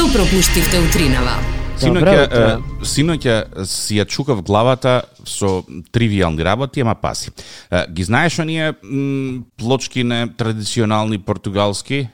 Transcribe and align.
Што 0.00 0.08
пропуштивте 0.16 0.78
утринава? 0.80 1.34
Синоќа, 1.76 2.20
синоќа 2.88 3.34
си 3.68 3.98
ја 3.98 4.06
чукав 4.08 4.38
главата 4.48 4.94
со 5.24 5.62
тривијални 5.92 6.42
работи, 6.42 6.80
ама 6.80 6.94
паси. 6.94 7.30
Ги 7.90 8.02
знаеш 8.04 8.38
оние 8.38 8.74
м, 8.84 9.42
плочкине 9.56 10.28
традиционални 10.36 11.18
португалски? 11.18 12.08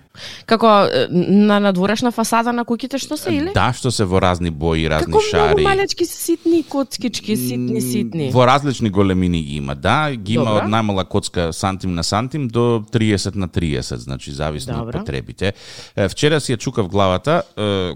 Како 0.46 0.89
на 1.11 1.59
надворешна 1.61 2.09
фасада 2.11 2.48
на 2.53 2.64
куќите 2.64 2.96
што 2.96 3.16
се 3.16 3.34
или? 3.34 3.50
Да, 3.53 3.66
што 3.77 3.91
се 3.93 4.05
во 4.05 4.16
разни 4.16 4.48
бои, 4.50 4.87
разни 4.89 5.12
Како 5.12 5.21
шари. 5.21 5.43
многу 5.53 5.62
малечки 5.62 6.07
ситни 6.07 6.62
коцкички, 6.64 7.37
ситни, 7.37 7.80
ситни. 7.82 8.30
Во 8.32 8.46
различни 8.46 8.89
големини 8.91 9.43
ги 9.43 9.57
има, 9.57 9.75
да, 9.75 10.16
ги 10.16 10.34
има 10.34 10.45
Добра. 10.45 10.64
од 10.64 10.70
најмала 10.70 11.04
коцка 11.04 11.52
сантим 11.52 11.95
на 11.95 12.04
сантим 12.04 12.48
до 12.48 12.82
30 12.93 13.36
на 13.36 13.48
30, 13.48 13.96
значи 13.96 14.32
зависно 14.32 14.73
од 14.73 14.79
Добра. 14.79 14.98
потребите. 14.98 15.52
Е, 15.96 16.09
Вчера 16.09 16.41
си 16.41 16.52
ја 16.52 16.59
чукав 16.59 16.88
главата 16.88 17.43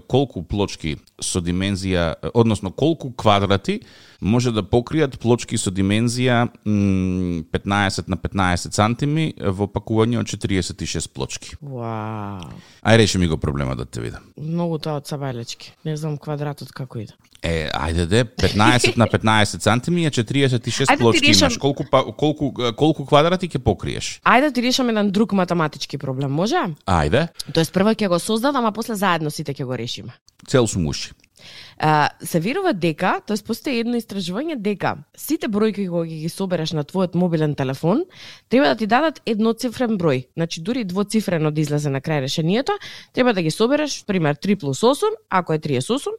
колку 0.07 0.43
плочки 0.43 0.97
со 1.19 1.41
димензија, 1.41 2.13
односно 2.33 2.69
колку 2.71 3.09
квадрати 3.11 3.81
може 4.21 4.51
да 4.51 4.61
покријат 4.63 5.17
плочки 5.17 5.57
со 5.57 5.71
димензија 5.71 6.47
м, 6.65 7.43
15 7.51 8.07
на 8.07 8.17
15 8.17 8.71
сантими 8.71 9.33
во 9.39 9.67
пакување 9.67 10.19
од 10.19 10.27
46 10.27 11.09
плочки. 11.09 11.55
Вау. 11.61 12.45
Ај 12.81 12.97
реши 12.97 13.17
ми 13.17 13.27
го 13.27 13.37
проблемот 13.37 13.77
да 13.77 13.85
те 13.85 14.01
видам. 14.01 14.21
Многу 14.37 14.77
тоа 14.77 14.95
од 14.95 15.05
сабајлечки. 15.05 15.71
Не 15.85 15.97
знам 15.97 16.17
квадратот 16.17 16.71
како 16.71 16.99
иде. 16.99 17.13
Е, 17.43 17.69
ајде 17.73 18.05
де, 18.05 18.25
15 18.25 18.97
на 18.97 19.07
15 19.07 19.59
сантими 19.59 20.05
е 20.05 20.11
46 20.11 20.85
Ајде 20.85 20.87
ти 20.87 20.97
плочки 20.99 21.25
решам- 21.25 21.47
имаш. 21.47 21.57
Колку, 21.57 21.83
па, 21.91 22.03
колку, 22.13 22.53
колку 22.75 23.05
квадрати 23.05 23.49
ќе 23.49 23.57
покриеш? 23.59 24.21
Ајде 24.23 24.41
да 24.41 24.51
ти 24.51 24.61
решам 24.61 24.89
еден 24.89 25.11
друг 25.11 25.31
математички 25.33 25.97
проблем, 25.97 26.31
може? 26.31 26.55
Ајде, 26.85 27.27
Тоест 27.53 27.73
прво 27.73 27.89
ќе 27.91 28.07
го 28.07 28.19
создадам, 28.19 28.65
а 28.65 28.71
после 28.71 28.95
заедно 28.95 29.31
сите 29.31 29.53
ќе 29.53 29.65
го 29.65 29.73
решиме. 29.73 30.13
цел 30.47 30.67
сум 30.67 30.85
уши. 30.87 31.11
А, 31.77 32.09
се 32.23 32.39
верува 32.39 32.73
дека, 32.73 33.21
тоест 33.27 33.45
постои 33.47 33.79
едно 33.81 33.97
истражување 33.97 34.55
дека 34.61 34.97
сите 35.17 35.49
бројки 35.49 35.87
кога 35.89 36.05
ги 36.05 36.29
собереш 36.29 36.73
на 36.77 36.83
твојот 36.83 37.15
мобилен 37.15 37.55
телефон, 37.55 38.03
треба 38.49 38.73
да 38.73 38.75
ти 38.75 38.87
дадат 38.87 39.21
едноцифрен 39.25 39.97
број. 39.97 40.27
Значи 40.37 40.61
дури 40.61 40.83
двоцифрено 40.83 41.51
да 41.51 41.61
излезе 41.61 41.89
на 41.89 42.01
крај 42.01 42.21
решението, 42.21 42.77
треба 43.13 43.33
да 43.33 43.41
ги 43.41 43.51
собереш, 43.51 44.03
пример 44.05 44.35
3 44.35 44.59
плюс 44.59 44.81
8, 44.81 45.09
ако 45.29 45.53
е 45.53 45.59
38, 45.59 46.09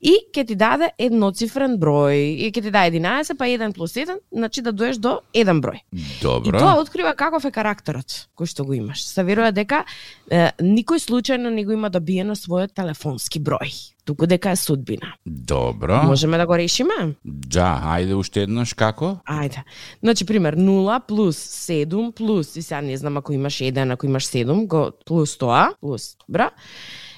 и 0.00 0.16
ќе 0.32 0.46
ти 0.46 0.54
даде 0.54 0.90
едноцифрен 0.98 1.78
број. 1.78 2.16
И 2.40 2.52
ќе 2.52 2.62
ти 2.62 2.70
даде 2.70 3.00
11, 3.00 3.36
па 3.36 3.44
1 3.44 3.74
плюс 3.74 3.92
1, 3.92 4.18
значи 4.32 4.62
да 4.62 4.72
доеш 4.72 4.96
до 4.96 5.20
еден 5.34 5.60
број. 5.60 5.82
И 5.92 6.04
Добро. 6.22 6.58
тоа 6.58 6.80
открива 6.80 7.14
каков 7.14 7.44
е 7.44 7.50
карактерот 7.50 8.30
кој 8.36 8.48
што 8.48 8.64
го 8.64 8.74
имаш. 8.74 9.04
Се 9.04 9.24
верува 9.26 9.52
дека 9.52 9.84
е, 10.30 10.50
никој 10.60 11.00
случајно 11.02 11.52
не 11.52 11.64
го 11.64 11.76
има 11.76 11.90
добиено 11.92 12.36
својот 12.38 12.74
телефонски 12.76 13.40
број, 13.40 13.72
туку 14.04 14.26
дека 14.26 14.50
е 14.50 14.56
судбина. 14.56 15.14
Добро. 15.26 16.02
Можеме 16.02 16.38
да 16.38 16.46
го 16.46 16.56
решиме? 16.56 17.14
Да, 17.24 17.82
ајде 17.96 18.14
уште 18.14 18.42
еднаш 18.46 18.74
како? 18.74 19.18
Ајде. 19.28 19.62
Значи, 20.02 20.26
пример, 20.26 20.56
0 20.56 21.00
плюс 21.06 21.36
7 21.36 22.12
плюс, 22.12 22.56
и 22.56 22.62
сега 22.62 22.80
не 22.80 22.96
знам 22.96 23.16
ако 23.16 23.32
имаш 23.32 23.54
1, 23.54 23.92
ако 23.92 24.06
имаш 24.06 24.26
7, 24.26 24.66
го 24.66 24.90
плюс 25.06 25.38
тоа, 25.38 25.72
плюс, 25.80 26.16
бра. 26.28 26.50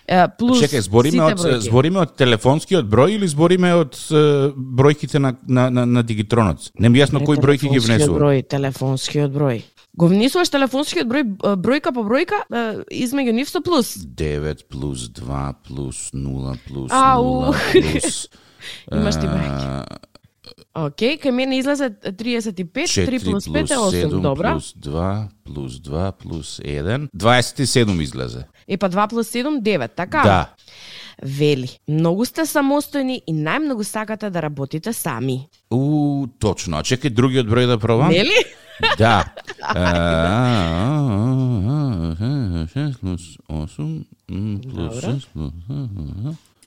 Е, 0.07 0.29
плус 0.39 0.59
Чекај, 0.63 0.81
збориме 0.83 1.23
од 1.23 1.39
бројки. 1.39 1.61
збориме 1.69 2.01
од 2.03 2.17
телефонскиот 2.17 2.85
број 2.91 3.15
или 3.17 3.29
збориме 3.29 3.75
од 3.75 3.95
бројките 4.57 5.19
на 5.19 5.35
на 5.47 5.71
на, 5.71 5.87
на 5.87 6.03
дигитронот? 6.03 6.73
Не 6.79 6.89
ми 6.89 6.99
јасно 6.99 7.25
кои 7.25 7.37
бројки 7.37 7.71
ги 7.71 7.79
внесува. 7.79 8.19
Број, 8.19 8.43
телефонскиот 8.43 9.31
број. 9.31 9.63
Го 9.95 10.09
внесуваш 10.09 10.49
телефонскиот 10.51 11.07
број 11.07 11.25
бројка 11.57 11.93
по 11.95 12.03
бројка 12.03 12.43
измеѓу 12.91 13.33
нив 13.33 13.49
со 13.49 13.61
плюс. 13.61 13.95
9 13.97 14.65
плюс 14.69 15.09
2 15.09 15.55
плюс 15.69 16.11
0 16.13 16.57
плюс 16.67 16.91
Ау. 16.91 17.53
0 17.53 17.55
плюс 17.73 18.29
Имаш 18.93 19.15
ти 19.15 19.27
бројки. 19.27 19.99
Океј, 20.73 21.19
кај 21.21 21.31
мене 21.37 21.59
излезе 21.61 21.91
35, 21.91 22.65
3 22.73 22.87
4 23.05 23.25
плюс 23.25 23.45
5 23.45 23.73
е 23.73 23.77
8, 23.77 24.09
7 24.09 24.21
добра. 24.23 24.53
плюс 24.53 24.73
2 24.81 25.29
плюс 25.45 25.73
2 25.85 26.13
плюс 26.13 26.61
1 26.65 27.09
27 27.13 28.03
излезе. 28.03 28.47
Е 28.69 28.77
па 28.77 28.91
2 28.91 29.09
плюс 29.09 29.29
7, 29.29 29.63
9, 29.63 29.89
така? 29.95 30.23
Да. 30.23 30.51
Вели, 31.23 31.79
многу 31.89 32.25
сте 32.25 32.43
самостојни 32.43 33.23
и 33.27 33.33
најмногу 33.33 33.85
сакате 33.85 34.31
да 34.31 34.43
работите 34.43 34.93
сами. 34.93 35.49
У, 35.71 36.27
точно. 36.39 36.79
А 36.79 36.83
чекај 36.83 37.11
другиот 37.11 37.47
број 37.47 37.67
да 37.67 37.79
пробам. 37.79 38.11
Нели? 38.11 38.45
Да. 38.99 39.25
6 42.75 43.01
плюс 43.01 43.21
8 43.49 44.05
плюс 44.27 44.67
Добро. 44.67 44.93
6 44.93 45.27
плюс 45.33 45.53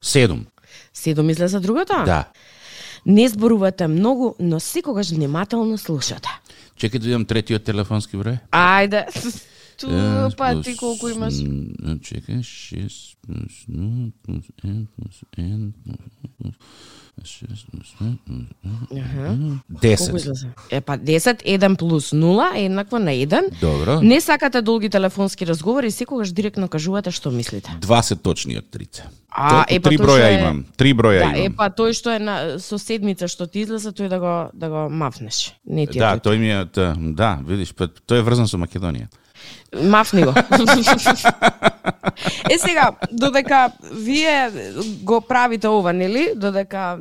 7. 0.01 0.45
Седом 0.93 1.29
излезе 1.29 1.59
другото? 1.59 1.93
Да. 2.05 2.25
Не 3.05 3.29
зборувате 3.29 3.87
многу, 3.87 4.35
но 4.39 4.59
секогаш 4.59 5.09
внимателно 5.09 5.77
слушате. 5.77 6.29
Чекај 6.77 6.99
да 6.99 7.05
видам 7.05 7.25
третиот 7.25 7.63
телефонски 7.63 8.17
број. 8.17 8.39
Ајде. 8.51 9.05
Ту, 9.77 9.87
Шест 9.87 10.37
па 10.37 10.61
ти 10.61 10.75
колку 10.75 11.09
имаш? 11.09 11.33
Чекај, 12.01 12.39
6 12.39 13.17
плюс 13.21 13.53
0 13.67 14.11
плюс 14.23 14.43
1 14.63 14.85
плюс 14.87 15.15
1 15.37 15.71
плюс 16.37 16.55
6 17.19 17.47
плюс 17.67 17.95
1 17.99 18.17
Аха. 18.95 19.27
Колку 19.27 19.81
10. 19.81 20.15
излезе? 20.15 20.47
Е 20.69 20.81
па 20.81 20.93
10, 20.93 21.43
1 21.43 21.75
плюс 21.75 22.09
0 22.09 22.55
е 22.55 22.63
еднакво 22.63 22.99
на 22.99 23.11
1. 23.11 23.59
Добро. 23.59 24.01
Не 24.01 24.21
сакате 24.21 24.61
долги 24.61 24.89
телефонски 24.89 25.47
разговори, 25.47 25.91
секогаш 25.91 26.29
директно 26.29 26.67
кажувате 26.67 27.11
што 27.11 27.31
мислите. 27.31 27.71
Два 27.81 28.01
се 28.01 28.15
точни 28.15 28.57
од 28.57 28.65
трите. 28.65 29.03
А, 29.29 29.49
Толку 29.49 29.65
е, 29.69 29.79
па 29.79 29.89
три 29.89 29.97
броја 29.97 30.27
е- 30.27 30.39
имам. 30.39 30.65
Три 30.77 30.93
броја 30.93 31.19
Да, 31.21 31.31
е 31.33 31.39
имам. 31.41 31.55
па 31.55 31.69
тој 31.69 31.91
што 31.91 32.09
е 32.09 32.19
на 32.19 32.59
со 32.59 32.77
седмица 32.77 33.27
што 33.27 33.47
ти 33.47 33.59
излезе, 33.59 33.91
тој 33.91 34.07
да 34.07 34.19
го 34.19 34.33
да 34.53 34.69
го 34.69 34.89
мафнеш. 34.89 35.53
Не 35.65 35.87
ти 35.87 35.97
е 35.97 36.01
Да, 36.01 36.15
тој. 36.17 36.37
ми 36.37 36.49
е, 36.51 36.65
да, 37.13 37.39
видиш, 37.43 37.73
па 37.73 37.87
тој 37.87 38.19
е 38.19 38.23
врзан 38.23 38.47
со 38.47 38.57
Македонија. 38.57 39.07
Мафни 39.83 40.23
го. 40.23 40.33
е 42.49 42.57
сега, 42.57 42.91
додека 43.11 43.71
вие 43.93 44.51
го 45.03 45.21
правите 45.21 45.67
ова, 45.67 45.93
нели? 45.93 46.33
Додека 46.35 46.99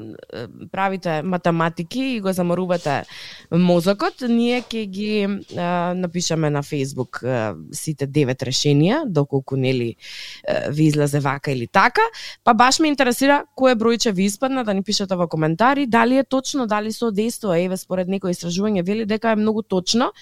правите 0.73 1.23
математики 1.23 2.01
и 2.01 2.21
го 2.21 2.33
заморувате 2.33 3.05
мозокот, 3.53 4.15
ние 4.29 4.63
ќе 4.63 4.87
ги 4.87 5.19
е, 5.21 5.29
напишаме 5.95 6.51
на 6.51 6.63
Facebook 6.63 7.23
е, 7.23 7.55
сите 7.73 8.07
девет 8.07 8.43
решенија, 8.43 9.05
доколку 9.07 9.57
нели 9.57 9.95
ви 10.71 10.85
излезе 10.85 11.21
вака 11.21 11.51
или 11.51 11.67
така. 11.67 12.03
Па 12.45 12.55
баш 12.55 12.79
ме 12.81 12.89
интересира 12.89 13.45
кое 13.55 13.75
бројче 13.77 14.13
ви 14.13 14.25
испадна 14.25 14.65
да 14.65 14.75
ни 14.75 14.83
пишете 14.83 15.17
во 15.17 15.29
коментари, 15.29 15.87
дали 15.87 16.19
е 16.19 16.25
точно, 16.25 16.67
дали 16.67 16.93
се 16.93 17.05
одејствува, 17.11 17.59
еве 17.65 17.77
според 17.77 18.09
некој 18.09 18.35
истражување 18.35 18.85
вели 18.85 19.07
дека 19.07 19.33
е 19.33 19.41
многу 19.41 19.63
точно 19.63 20.13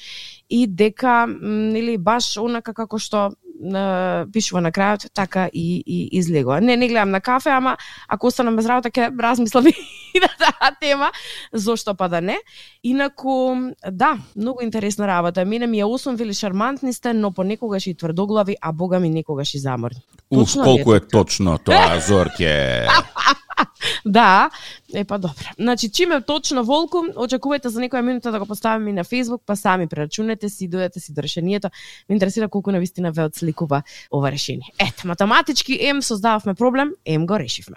и 0.53 0.67
дека 0.67 1.27
нели 1.41 1.97
баш 1.99 2.37
онака 2.45 2.75
како 2.75 2.99
што 2.99 3.31
е, 3.31 4.27
пишува 4.33 4.63
на 4.65 4.73
крајот, 4.75 5.09
така 5.15 5.47
и, 5.53 5.83
и 5.87 6.09
излегува. 6.19 6.61
Не, 6.61 6.77
не 6.77 6.89
гледам 6.89 7.11
на 7.11 7.21
кафе, 7.21 7.51
ама 7.51 7.77
ако 8.09 8.27
останам 8.27 8.57
без 8.57 8.67
работа 8.67 8.91
ќе 8.91 9.11
размислам 9.21 9.67
и 10.15 10.21
на 10.21 10.31
таа 10.39 10.73
тема, 10.81 11.11
зошто 11.53 11.95
па 11.95 12.09
да 12.09 12.21
не. 12.21 12.39
Инаку, 12.83 13.73
да, 13.91 14.19
многу 14.37 14.63
интересна 14.63 15.07
работа. 15.07 15.45
Мене 15.45 15.67
ми 15.67 15.81
е 15.81 15.85
8 15.85 16.17
вели 16.17 16.35
шармантни 16.35 16.93
сте, 16.93 17.13
но 17.13 17.33
понекогаш 17.33 17.87
и 17.87 17.95
тврдоглави, 17.95 18.57
а 18.61 18.73
бога 18.73 19.01
ми 19.01 19.11
некогаш 19.11 19.55
и 19.55 19.59
заморни. 19.59 20.03
Уф, 20.31 20.55
колку 20.55 20.95
е 20.95 21.01
точно 21.01 21.59
тоа, 21.59 22.01
Зорке. 22.01 22.87
Да, 24.07 24.51
е 24.95 25.05
па 25.05 25.19
добро. 25.19 25.45
Значи, 25.59 25.91
чим 25.91 26.13
е 26.13 26.21
точно 26.21 26.65
волку, 26.65 27.05
очекувајте 27.17 27.69
за 27.69 27.81
некоја 27.81 28.03
минута 28.03 28.33
да 28.33 28.39
го 28.39 28.47
поставиме 28.47 28.91
и 28.91 28.93
на 28.93 29.05
Facebook, 29.05 29.41
па 29.47 29.57
сами 29.57 29.87
прерачунете 29.87 30.49
си, 30.49 30.69
дојдете 30.71 30.99
си 30.99 31.15
до 31.15 31.23
решението. 31.23 31.69
Ме 32.09 32.15
интересира 32.15 32.49
колку 32.49 32.73
на 32.73 32.79
вистина 32.79 33.13
ве 33.13 33.25
одсликува 33.25 33.83
ова 34.11 34.33
решение. 34.33 34.73
Ето, 34.79 35.07
математички 35.07 35.79
ем 35.81 36.03
создававме 36.03 36.55
проблем, 36.55 36.91
ем 37.05 37.27
го 37.27 37.39
решивме. 37.39 37.77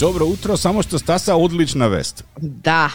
Добро 0.00 0.24
утро, 0.24 0.56
само 0.56 0.80
што 0.80 0.96
стаса 0.96 1.34
одлична 1.36 1.90
вест. 1.92 2.24
Да. 2.40 2.88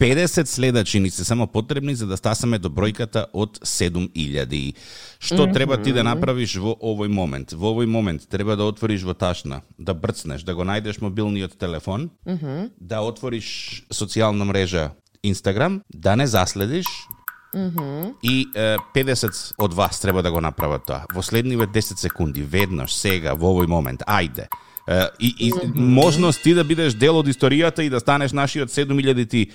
50 0.00 0.44
следачи 0.44 1.00
ни 1.00 1.10
се 1.10 1.24
само 1.24 1.46
потребни 1.46 1.94
за 1.94 2.06
да 2.06 2.16
стасаме 2.16 2.58
до 2.58 2.68
бројката 2.68 3.26
од 3.32 3.58
7000. 3.60 4.74
Што 5.20 5.46
треба 5.52 5.78
ти 5.82 5.92
да 5.92 6.02
направиш 6.02 6.56
во 6.56 6.76
овој 6.80 7.08
момент? 7.08 7.52
Во 7.52 7.74
овој 7.74 7.86
момент 7.86 8.28
треба 8.28 8.56
да 8.56 8.64
отвориш 8.64 9.02
во 9.02 9.14
ташна, 9.14 9.62
да 9.78 9.94
брцнеш, 9.94 10.42
да 10.42 10.54
го 10.54 10.64
најдеш 10.64 11.00
мобилниот 11.00 11.58
телефон, 11.58 12.10
да 12.80 13.02
отвориш 13.02 13.84
социјална 13.90 14.44
мрежа 14.44 14.92
Инстаграм, 15.22 15.82
да 15.88 16.16
не 16.16 16.26
заследиш 16.26 16.86
и 18.22 18.48
е, 18.54 18.76
50 18.94 19.54
од 19.58 19.74
вас 19.74 20.00
треба 20.00 20.22
да 20.22 20.32
го 20.32 20.40
направат 20.40 20.86
тоа. 20.86 21.04
Во 21.12 21.22
следниве 21.22 21.66
10 21.66 22.00
секунди, 22.00 22.42
веднаш, 22.42 22.94
сега, 22.96 23.34
во 23.34 23.52
овој 23.52 23.68
момент, 23.68 24.02
ајде. 24.08 24.48
И, 25.20 25.34
и 25.38 25.52
можност 25.74 26.42
ти 26.42 26.54
да 26.54 26.64
бидеш 26.64 26.94
дел 26.94 27.18
од 27.18 27.26
историјата 27.28 27.80
и 27.86 27.90
да 27.90 28.00
станеш 28.00 28.32
нашиот 28.32 28.68
7000 28.68 29.28
ти 29.30 29.46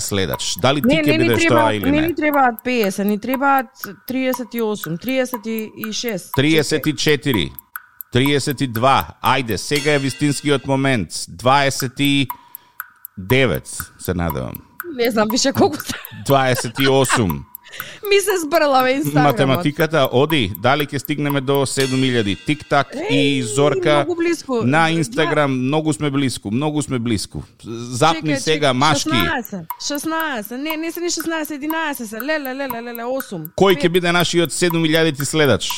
следач. 0.00 0.56
Дали 0.62 0.82
ти 0.82 0.88
Не, 0.88 1.02
ќе 1.02 1.18
бидеш 1.18 1.38
треба, 1.46 1.60
тоа 1.60 1.74
или 1.74 1.90
не 1.90 2.00
не? 2.00 2.06
ни 2.08 2.14
требаат 2.14 2.54
50, 2.66 3.02
ни 3.02 3.18
требаат 3.18 3.66
38, 4.10 4.98
36. 4.98 6.30
34, 6.36 7.50
32, 8.14 9.04
ајде, 9.22 9.56
сега 9.56 9.92
е 9.94 9.98
вистинскиот 9.98 10.66
момент, 10.66 11.10
29, 11.10 12.26
се 13.98 14.14
надевам, 14.14 14.54
Не 14.96 15.10
знам 15.10 15.28
више 15.30 15.52
колку 15.52 15.76
се. 15.76 15.92
28. 16.28 17.42
Ми 18.12 18.20
се 18.20 18.46
збрлава 18.46 18.90
Инстаграмот. 18.90 19.32
Математиката 19.32 20.08
оди, 20.12 20.52
дали 20.60 20.84
ќе 20.86 20.98
стигнеме 20.98 21.40
до 21.40 21.64
7000. 21.66 22.36
Тик-так 22.44 22.92
и 23.10 23.42
Зорка 23.42 24.06
на 24.64 24.90
Инстаграм, 24.90 25.52
многу 25.52 25.92
сме 25.92 26.10
близко, 26.10 26.50
многу 26.50 26.82
сме 26.82 26.98
близко. 26.98 27.42
Запни 27.64 28.36
Чекај, 28.36 28.38
сега, 28.38 28.68
чекај, 28.68 28.76
машки. 28.76 29.08
16, 29.08 29.64
16, 29.80 30.56
не, 30.56 30.76
не 30.76 30.92
се 30.92 31.00
ни 31.00 31.08
16, 31.08 31.56
11 31.56 32.04
се, 32.04 32.20
леле, 32.20 32.54
леле, 32.54 32.82
леле, 32.82 33.02
8. 33.02 33.48
Кој 33.56 33.80
ќе 33.80 33.88
биде 33.88 34.12
нашиот 34.12 34.52
7000 34.52 35.16
ти 35.16 35.24
следач? 35.24 35.70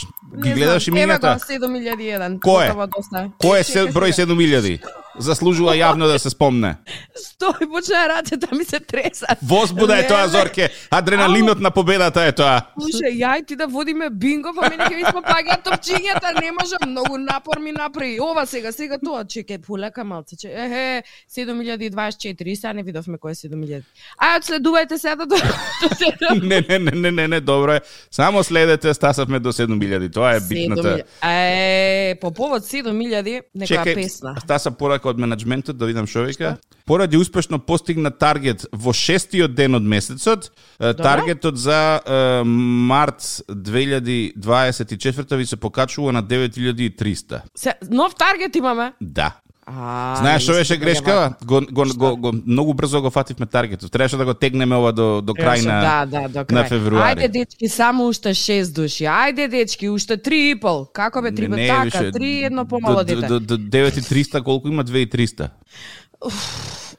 Ги 0.43 0.59
гледаш 0.59 0.91
имињата? 0.91 1.39
Ева 1.39 1.69
го 1.71 1.79
7001. 1.79 2.39
Кој 2.43 2.67
е? 2.67 3.31
Кој 3.39 3.63
е 3.63 3.93
број 3.97 4.11
сега. 4.11 4.35
7000? 4.35 5.04
Заслужува 5.19 5.75
јавно 5.77 6.09
да 6.11 6.19
се 6.19 6.31
спомне. 6.31 6.75
Стој, 7.15 7.69
почна 7.71 8.07
рацете 8.09 8.49
ми 8.53 8.65
се 8.65 8.81
тресат. 8.81 9.39
Возбуда 9.43 9.99
е 9.99 10.07
тоа. 10.07 10.29
Зорке. 10.29 10.71
Адреналинот 10.91 11.61
на 11.61 11.71
победата 11.71 12.25
е 12.25 12.33
тоа. 12.33 12.61
Слушај, 12.79 13.15
ја 13.21 13.39
и 13.39 13.45
ти 13.47 13.57
да 13.57 13.67
водиме 13.67 14.11
бинго, 14.11 14.55
па 14.57 14.69
мене 14.69 14.89
ќе 14.89 14.97
ми 14.97 15.05
спопаѓаат 15.05 15.63
топчињата, 15.69 16.33
не 16.41 16.51
може, 16.53 16.81
многу 16.87 17.19
напор 17.19 17.61
ми 17.61 17.73
направи. 17.73 18.19
Ова 18.21 18.47
сега, 18.47 18.73
сега 18.73 18.99
тоа, 18.99 19.25
чекај, 19.25 19.61
полека 19.63 20.05
малце, 20.05 20.37
че, 20.37 20.49
ехе, 20.49 21.03
7024, 21.31 22.43
и 22.43 22.57
сега 22.57 22.73
не 22.73 22.83
видовме 22.83 23.19
кој 23.19 23.37
е 23.37 23.41
7000. 23.49 23.83
Ај, 24.19 24.39
одследувајте 24.41 24.99
сега 24.99 25.27
до, 25.27 25.37
до, 25.83 25.89
до, 26.21 26.35
Не, 26.43 26.61
не, 26.69 26.79
не, 26.79 26.91
не, 26.91 27.11
не, 27.11 27.29
не, 27.29 27.41
добро 27.41 27.73
е. 27.73 27.81
Само 28.11 28.43
следете, 28.43 28.95
стасавме 28.95 29.39
до 29.39 29.53
7000. 29.53 30.13
Тоа 30.13 30.35
е 30.37 30.41
битната. 30.41 30.99
7000. 30.99 31.05
Е, 31.23 32.15
по 32.21 32.31
повод 32.31 32.63
7000, 32.63 33.43
некоја 33.57 33.95
песна. 33.95 34.35
Стаса 34.41 34.71
порака 35.05 35.09
од 35.11 35.19
менеджментот 35.21 35.77
да 35.77 35.87
видам 35.87 36.07
што 36.07 36.25
вика. 36.25 36.57
Поради 36.87 37.17
успешно 37.17 37.59
постигна 37.59 38.11
таргет 38.11 38.67
во 38.73 38.93
шестиот 38.93 39.55
ден 39.55 39.75
од 39.75 39.83
месецот, 39.83 40.53
е, 40.79 40.95
таргетот 40.95 41.57
за 41.57 42.01
е, 42.05 42.45
март 42.45 43.21
2024 43.49 45.37
ви 45.37 45.47
се 45.47 45.57
покачува 45.57 46.13
на 46.13 46.23
9300. 46.23 47.43
Се, 47.55 47.75
нов 47.91 48.15
таргет 48.15 48.57
имаме. 48.57 48.93
Да. 49.01 49.41
А, 49.67 50.17
Знаеш 50.21 50.43
што 50.43 50.53
не 50.53 50.59
беше 50.61 50.75
дека 50.77 50.85
грешкава? 50.85 51.35
Го, 51.45 51.61
го, 51.73 51.85
го, 51.97 52.17
го, 52.17 52.33
многу 52.47 52.75
брзо 52.75 53.01
го 53.01 53.11
фативме 53.11 53.47
таргетот. 53.47 53.93
Требаше 53.93 54.17
да 54.17 54.25
го 54.25 54.35
тегнеме 54.35 54.77
ова 54.77 54.93
до, 54.93 55.23
до 55.25 55.33
крај 55.33 55.65
на, 55.65 55.81
да, 55.81 55.97
да, 56.05 56.29
до 56.29 56.45
крај. 56.45 56.53
на 56.53 56.65
февруари. 56.69 57.17
Ајде 57.17 57.29
дечки, 57.33 57.69
само 57.69 58.09
уште 58.09 58.35
6 58.37 58.75
души. 58.75 59.09
Ајде 59.09 59.49
дечки, 59.49 59.89
уште 59.89 60.19
3,5. 60.21 60.93
Како 60.93 61.23
бе 61.25 61.33
3 61.33 61.49
бе 61.49 61.69
така, 61.69 62.13
3 62.13 62.47
едно 62.47 62.67
помало 62.69 63.05
до, 63.05 63.05
дете. 63.05 63.27
до, 63.27 63.41
до 63.41 63.57
9300 63.57 64.43
колку 64.45 64.69
има 64.69 64.85
2300? 64.85 65.49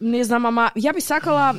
Не 0.02 0.24
знам, 0.24 0.46
ама 0.46 0.72
ја 0.76 0.94
би 0.94 1.02
сакала 1.02 1.54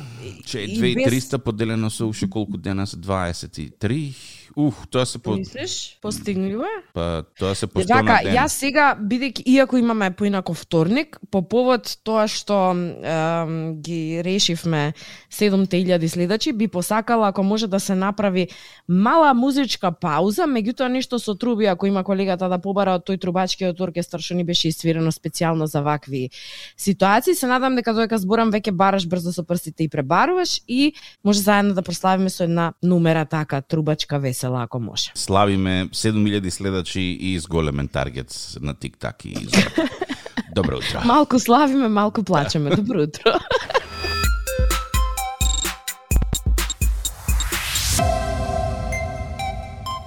Че 0.45 0.59
и 0.59 0.79
без 0.79 1.07
2300 1.07 1.37
поделено 1.37 1.89
со 1.89 2.07
уште 2.07 2.29
колку 2.29 2.57
дена 2.57 2.87
се 2.87 2.97
23. 2.97 4.36
Ух, 4.57 4.87
тоа 4.89 5.05
се 5.05 5.19
по 5.19 5.35
Мислиш? 5.37 5.99
Постигнливо 6.01 6.63
е? 6.63 6.77
па 6.93 7.23
тоа 7.39 7.53
се 7.55 7.67
по 7.67 7.77
100 7.79 7.85
Така, 7.93 8.15
јас 8.25 8.57
сега, 8.57 8.85
бидејќи, 8.97 9.43
иако 9.45 9.77
имаме 9.77 10.09
поинако 10.09 10.55
вторник, 10.57 11.19
по 11.29 11.43
повод 11.45 11.91
тоа 12.01 12.25
што 12.25 12.73
ем, 12.73 13.77
ги 13.85 14.23
решивме 14.25 14.97
7000 15.29 16.07
следачи, 16.09 16.53
би 16.57 16.67
посакала 16.67 17.27
ако 17.29 17.43
може 17.43 17.67
да 17.67 17.79
се 17.79 17.93
направи 17.95 18.47
мала 18.89 19.33
музичка 19.37 19.91
пауза, 19.91 20.49
меѓутоа 20.49 20.89
нешто 20.89 21.19
со 21.21 21.37
труби, 21.37 21.69
ако 21.69 21.85
има 21.85 22.01
колегата 22.03 22.49
да 22.49 22.57
побара 22.57 22.97
од 22.97 23.05
тој 23.05 23.21
трубачкиот 23.21 23.77
оркестар 23.77 24.25
што 24.25 24.33
ни 24.33 24.43
беше 24.43 24.73
иствирено 24.73 25.13
специјално 25.13 25.69
за 25.69 25.85
вакви 25.85 26.31
ситуации. 26.77 27.37
Се 27.37 27.45
надам 27.45 27.77
дека 27.77 27.93
додека 27.93 28.17
зборам 28.17 28.49
веќе 28.49 28.73
бараш 28.73 29.05
брзо 29.05 29.37
со 29.37 29.45
прстите 29.45 29.85
и 29.85 29.89
пребаруваш 29.89 30.65
и 30.67 30.97
може 31.23 31.45
заедно 31.45 31.77
да 31.77 31.85
прославиме 31.85 32.33
со 32.33 32.43
една 32.49 32.73
numera 32.81 33.29
така 33.29 33.61
трубачка 33.61 34.17
весела 34.19 34.46
ако 34.55 34.79
може. 34.79 35.11
Славиме 35.15 35.89
7000 35.93 36.49
следачи 36.49 37.01
и 37.01 37.39
зголемен 37.39 37.87
таргет 37.87 38.57
на 38.61 38.73
тик-так 38.73 39.25
и. 39.25 39.47
Добро 40.55 40.77
утро. 40.77 41.01
Малку 41.05 41.39
славиме, 41.39 41.87
малку 41.87 42.23
плачеме. 42.23 42.75
Добро 42.75 43.03
утро. 43.03 43.39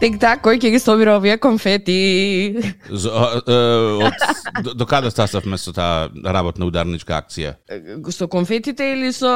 Тик 0.00 0.14
так, 0.16 0.38
кој 0.40 0.56
ќе 0.56 0.70
ги 0.72 0.78
собира 0.80 1.12
овие 1.18 1.34
конфети? 1.36 1.92
Е, 2.56 3.00
од, 4.00 4.70
до, 4.72 4.86
каде 4.88 5.10
стасавме 5.12 5.58
со 5.60 5.74
таа 5.76 6.08
работна 6.24 6.64
ударничка 6.64 7.18
акција? 7.18 7.50
Со 8.08 8.24
конфетите 8.32 8.94
или 8.94 9.10
со 9.12 9.28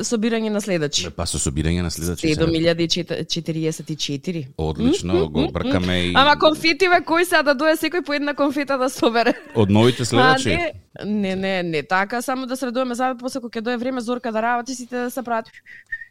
собирање 0.00 0.48
на 0.54 0.62
следачи? 0.64 1.10
Па 1.12 1.26
со 1.28 1.36
собирање 1.36 1.84
на 1.84 1.92
следачи. 1.92 2.32
сега. 2.32 2.48
7044. 2.48 4.46
Одлично, 4.56 5.28
го 5.28 5.48
бркаме 5.52 5.98
и 6.06 6.14
Ама 6.16 6.38
конфети 6.40 6.88
бе, 6.88 7.02
кој 7.04 7.28
сега 7.28 7.42
да 7.44 7.54
дојде 7.54 7.76
секој 7.84 8.04
по 8.06 8.16
една 8.16 8.32
конфета 8.34 8.78
да 8.80 8.88
собере? 8.88 9.34
од 9.54 9.70
новите 9.70 10.04
следачи. 10.08 10.56
А, 10.56 10.72
не, 11.04 11.36
не, 11.36 11.36
не, 11.36 11.62
не 11.62 11.82
така, 11.82 12.22
само 12.22 12.46
да 12.46 12.56
средуваме 12.56 12.94
за 12.94 13.14
после 13.20 13.40
кога 13.40 13.60
ќе 13.60 13.62
дое 13.68 13.76
време 13.76 14.00
Зорка 14.00 14.32
да 14.32 14.42
работи 14.42 14.74
сите 14.74 14.96
да 14.96 15.10
се 15.10 15.22
прават 15.22 15.52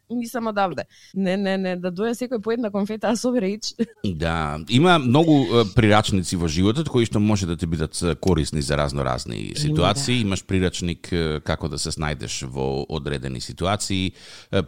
нисам 0.09 0.47
одавде. 0.47 0.83
Не, 1.13 1.37
не, 1.37 1.57
не, 1.57 1.75
да 1.75 1.91
дое 1.91 2.13
секој 2.13 2.41
по 2.41 2.51
една 2.51 2.71
конфета 2.71 3.09
да 3.09 3.17
собере 3.17 3.53
ич. 3.55 3.73
Да, 4.05 4.59
има 4.69 4.99
многу 4.99 5.65
прирачници 5.75 6.35
во 6.35 6.47
животот 6.47 6.89
кои 6.89 7.05
што 7.05 7.19
може 7.19 7.47
да 7.47 7.57
ти 7.57 7.65
бидат 7.65 7.97
корисни 8.21 8.61
за 8.61 8.77
разно 8.77 9.05
разни 9.05 9.53
ситуации. 9.55 10.21
Имаш 10.21 10.43
прирачник 10.45 11.09
како 11.43 11.69
да 11.69 11.79
се 11.79 11.91
снајдеш 11.91 12.45
во 12.47 12.85
одредени 12.89 13.41
ситуации, 13.41 14.13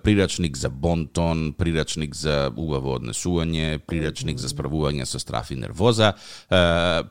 прирачник 0.03 0.57
за 0.57 0.69
бонтон, 0.69 1.53
прирачник 1.53 2.15
за 2.15 2.51
убаво 2.55 2.95
однесување, 2.99 3.79
прирачник 3.85 4.39
за 4.39 4.49
справување 4.49 5.05
со 5.05 5.19
страф 5.19 5.51
и 5.51 5.59
нервоза. 5.59 6.13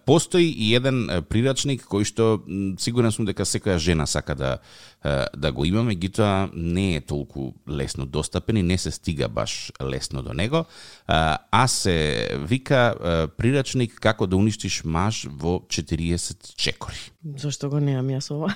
Постои 0.06 0.49
и 0.50 0.75
еден 0.75 1.06
прирачник 1.29 1.87
кој 1.87 2.05
што 2.05 2.43
сигурен 2.79 3.12
сум 3.12 3.27
дека 3.27 3.44
секоја 3.44 3.79
жена 3.79 4.06
сака 4.06 4.35
да 4.35 4.59
да 5.37 5.53
го 5.53 5.65
имаме 5.65 5.93
меѓутоа 5.95 6.51
не 6.55 6.97
е 6.97 7.01
толку 7.01 7.53
лесно 7.69 8.06
достапен 8.06 8.56
и 8.56 8.62
не 8.62 8.79
се 8.79 8.91
стига 8.91 9.29
баш 9.29 9.73
лесно 9.83 10.23
до 10.23 10.33
него. 10.33 10.65
А, 11.06 11.69
се 11.69 12.29
вика 12.49 13.29
прирачник 13.37 13.99
како 14.01 14.27
да 14.27 14.37
уништиш 14.37 14.83
маж 14.85 15.27
во 15.29 15.61
40 15.69 16.55
чекори. 16.56 16.96
Зошто 17.37 17.69
го 17.70 17.81
немам 17.81 18.15
јас 18.17 18.31
ова? 18.32 18.55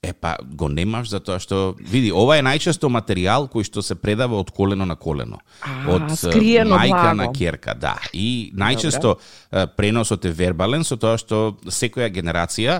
Е 0.00 0.14
па 0.16 0.30
го 0.56 0.70
немаш 0.72 1.10
затоа 1.12 1.36
што 1.44 1.74
види 1.76 2.08
ова 2.08 2.38
е 2.40 2.44
најчесто 2.46 2.88
материјал 2.88 3.50
кој 3.52 3.66
што 3.68 3.82
се 3.84 3.98
предава 4.00 4.38
од 4.40 4.48
колено 4.56 4.86
на 4.88 4.96
колено. 4.96 5.42
А, 5.60 5.74
од 5.92 6.06
мајка 6.08 6.88
благо. 6.88 7.10
на 7.18 7.26
керка, 7.36 7.74
да. 7.76 7.98
И 8.16 8.48
најчесто 8.56 9.18
е, 9.18 9.66
преносот 9.76 10.24
е 10.24 10.32
вербален 10.32 10.88
со 10.88 10.96
тоа 10.96 11.20
што 11.20 11.58
секоја 11.68 12.08
генерација 12.08 12.78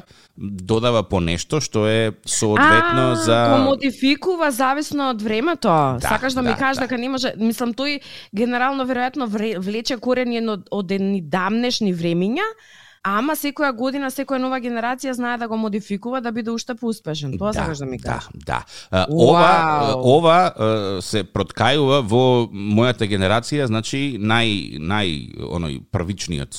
додава 0.65 1.05
по 1.05 1.21
нешто 1.21 1.61
што 1.61 1.85
е 1.93 2.17
соодветно 2.25 3.13
а, 3.13 3.15
за 3.21 3.39
Го 3.53 3.63
модификува 3.69 4.49
зависно 4.49 5.13
од 5.13 5.21
времето. 5.21 5.69
Да, 6.01 6.17
Сакаш 6.17 6.33
да, 6.33 6.41
ми 6.41 6.55
да, 6.55 6.57
кажеш 6.57 6.81
да. 6.81 6.89
дека 6.89 6.97
не 6.97 7.13
може, 7.13 7.37
мислам 7.37 7.77
тој 7.77 8.01
генерално 8.33 8.89
веројатно 8.89 9.29
влече 9.61 10.01
корени 10.01 10.41
од, 10.41 10.71
од 10.73 10.97
едни 10.97 11.21
дамнешни 11.21 11.93
времиња, 11.93 12.49
ама 13.03 13.35
секоја 13.37 13.73
година, 13.77 14.11
секоја 14.13 14.41
нова 14.43 14.61
генерација 14.61 15.13
знае 15.17 15.39
да 15.41 15.49
го 15.49 15.57
модификува 15.57 16.21
да 16.21 16.33
биде 16.33 16.51
уште 16.51 16.75
поуспешен. 16.75 17.33
Тоа 17.39 17.53
сакаш 17.53 17.79
да 17.79 17.87
ми 17.87 17.99
кажеш. 17.99 18.29
Да, 18.35 18.65
да. 18.91 19.07
Ова, 19.11 19.41
Вау. 19.41 20.03
ова 20.17 21.01
се 21.03 21.25
проткајува 21.25 22.03
во 22.05 22.25
мојата 22.53 23.09
генерација, 23.09 23.67
значи 23.71 24.19
нај 24.21 24.81
нај 24.81 25.41
оној 25.49 25.81
првичниот 25.93 26.57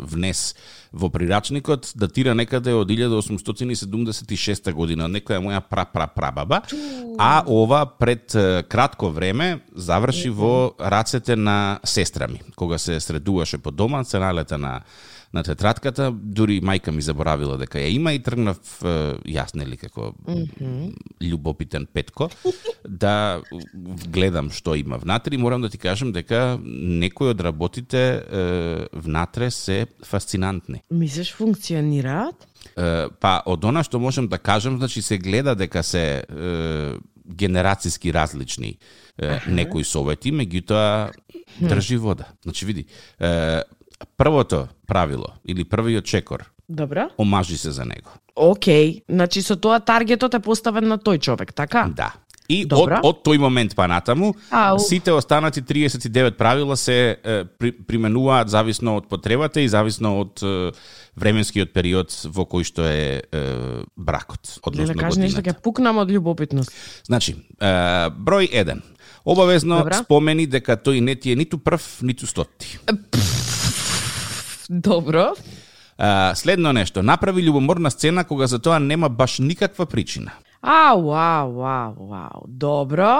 внес 0.00 0.54
во 0.92 1.08
прирачникот 1.08 1.92
датира 1.94 2.34
некаде 2.34 2.74
од 2.74 2.90
1876 2.90 4.72
година, 4.72 5.04
од 5.06 5.14
некоја 5.14 5.40
моја 5.44 5.60
пра 5.60 5.84
пра 5.92 6.06
прабаба, 6.06 6.62
а 7.18 7.44
ова 7.46 7.84
пред 7.86 8.34
кратко 8.68 9.10
време 9.10 9.60
заврши 9.74 10.30
во 10.30 10.74
рацете 10.78 11.36
на 11.36 11.80
сестра 11.84 12.28
ми, 12.28 12.40
кога 12.56 12.78
се 12.78 13.00
средуваше 13.00 13.58
по 13.58 13.70
дома, 13.70 14.04
се 14.04 14.18
налета 14.18 14.58
на 14.58 14.80
на 15.32 15.42
тетрадка 15.46 15.92
татката, 15.92 16.10
дури 16.10 16.58
мајка 16.60 16.90
ми 16.90 17.02
заборавила 17.02 17.54
дека 17.58 17.78
ја 17.78 17.92
има 17.94 18.12
и 18.12 18.18
тргнав 18.18 18.58
јас 19.30 19.54
нели 19.54 19.76
како 19.76 20.14
mm 20.26 20.34
-hmm. 20.34 20.94
љубопитен 21.20 21.86
петко 21.86 22.30
да 22.84 23.42
гледам 24.08 24.50
што 24.50 24.74
има 24.74 24.96
внатре 24.96 25.34
и 25.34 25.38
морам 25.38 25.62
да 25.62 25.68
ти 25.68 25.78
кажам 25.78 26.12
дека 26.12 26.58
некои 26.64 27.28
од 27.28 27.40
работите 27.40 27.98
е, 27.98 28.86
внатре 28.92 29.50
се 29.50 29.86
фасцинантни. 30.04 30.79
Мислиш 30.90 31.34
функционираат? 31.34 32.46
Е, 32.76 33.08
па 33.20 33.40
од 33.46 33.64
она 33.64 33.82
што 33.86 33.98
можам 33.98 34.28
да 34.28 34.38
кажам, 34.38 34.78
значи 34.78 35.02
се 35.02 35.18
гледа 35.18 35.54
дека 35.54 35.82
се 35.82 36.22
е, 36.22 36.94
генерацијски 37.30 38.12
различни 38.14 38.78
е, 39.18 39.40
некои 39.46 39.84
совети, 39.84 40.32
меѓутоа 40.32 41.10
држи 41.60 41.96
вода. 41.96 42.26
Значи 42.42 42.66
види, 42.66 42.86
е, 43.20 43.62
првото 44.16 44.68
правило 44.86 45.34
или 45.44 45.64
првиот 45.64 46.04
чекор, 46.04 46.50
Добро. 46.68 47.10
омажи 47.18 47.56
се 47.56 47.70
за 47.70 47.84
него. 47.84 48.10
Океј, 48.36 49.02
значи 49.08 49.42
со 49.42 49.56
тоа 49.56 49.80
таргетот 49.80 50.34
е 50.34 50.40
поставен 50.40 50.88
на 50.88 50.98
тој 50.98 51.18
човек, 51.20 51.54
така? 51.54 51.90
Да. 51.96 52.14
И 52.50 52.64
од, 52.66 52.92
од 53.06 53.20
тој 53.22 53.38
момент 53.38 53.76
па 53.78 53.86
натаму, 53.90 54.32
Ау. 54.50 54.78
сите 54.82 55.12
останати 55.14 55.62
39 55.62 56.34
правила 56.38 56.76
се 56.76 57.16
е, 57.22 57.44
при, 57.46 57.70
применуваат 57.72 58.50
зависно 58.50 58.96
од 58.98 59.06
потребата 59.08 59.62
и 59.62 59.68
зависно 59.70 60.16
од 60.24 60.42
е, 60.42 60.72
временскиот 61.20 61.70
период 61.72 62.10
во 62.26 62.46
кој 62.50 62.66
што 62.66 62.88
е, 62.90 63.22
е 63.22 63.44
бракот, 63.96 64.42
Не 64.50 64.66
односно 64.66 64.94
да 64.94 65.00
кажи 65.00 65.22
нешто, 65.22 65.44
ќе 65.46 65.54
пукнам 65.62 66.02
од 66.02 66.10
љубопитност. 66.10 66.74
Значи, 67.06 67.36
е, 67.38 67.72
број 68.10 68.50
1. 68.50 68.82
Обавезно 69.24 69.84
Добра. 69.84 70.02
спомени 70.02 70.46
дека 70.50 70.74
тој 70.80 71.00
не 71.00 71.14
ти 71.14 71.32
е 71.32 71.36
ниту 71.36 71.58
прв, 71.58 72.02
ниту 72.02 72.26
стоти. 72.26 72.78
Добро. 74.68 75.34
А, 75.98 76.34
следно 76.34 76.72
нешто, 76.72 77.02
направи 77.02 77.44
љубоморна 77.44 77.90
сцена 77.90 78.24
кога 78.24 78.46
за 78.46 78.58
тоа 78.58 78.78
нема 78.78 79.08
баш 79.08 79.38
никаква 79.38 79.86
причина. 79.86 80.32
Ау, 80.62 81.12
ау, 81.14 81.64
ау, 81.64 82.14
ау. 82.14 82.44
Добро. 82.48 83.18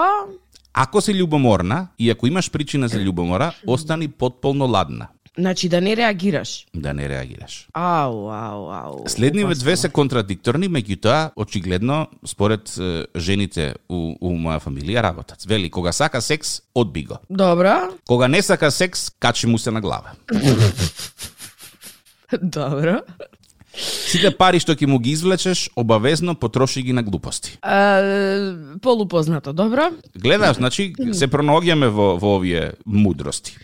Ако 0.73 1.01
си 1.01 1.13
љубоморна 1.13 1.87
и 1.99 2.09
ако 2.09 2.27
имаш 2.27 2.51
причина 2.51 2.87
за 2.87 2.97
љубомора, 2.97 3.51
остани 3.67 4.07
потполно 4.07 4.65
ладна 4.65 5.07
Значи 5.37 5.69
да 5.69 5.81
не 5.81 5.95
реагираш. 5.95 6.67
да 6.75 6.93
не 6.93 7.09
реагираш. 7.09 7.67
Ау, 7.73 8.29
ау, 8.29 8.71
ау. 8.71 9.03
Следниве 9.07 9.55
две 9.55 9.77
се 9.77 9.89
контрадикторни, 9.89 10.69
меѓутоа, 10.69 11.31
очигледно, 11.35 12.07
според 12.25 12.77
е, 12.79 13.05
жените 13.15 13.75
у, 13.89 14.15
у 14.21 14.35
моја 14.35 14.59
фамилија 14.59 15.01
работат. 15.01 15.43
Вели, 15.47 15.69
кога 15.69 15.91
сака 15.91 16.21
секс, 16.21 16.61
одби 16.75 17.03
го. 17.03 17.17
Добро. 17.29 17.95
Кога 18.07 18.27
не 18.27 18.41
сака 18.41 18.71
секс, 18.71 19.09
качи 19.09 19.47
му 19.47 19.57
се 19.57 19.71
на 19.71 19.81
глава. 19.81 20.11
Добро. 22.41 23.01
Сите 23.73 24.31
пари 24.35 24.59
што 24.59 24.75
ќе 24.75 24.85
му 24.85 24.99
ги 24.99 25.11
извлечеш, 25.11 25.69
обавезно 25.75 26.35
потроши 26.35 26.81
ги 26.81 26.93
на 26.93 27.03
глупости. 27.03 27.57
А, 27.61 28.01
полупознато, 28.81 29.53
добро. 29.53 29.91
Гледаш, 30.15 30.57
значи, 30.57 30.93
се 31.13 31.27
пронаоѓаме 31.27 31.87
во, 31.87 32.17
во 32.17 32.35
овие 32.35 32.73
мудрости. 32.85 33.55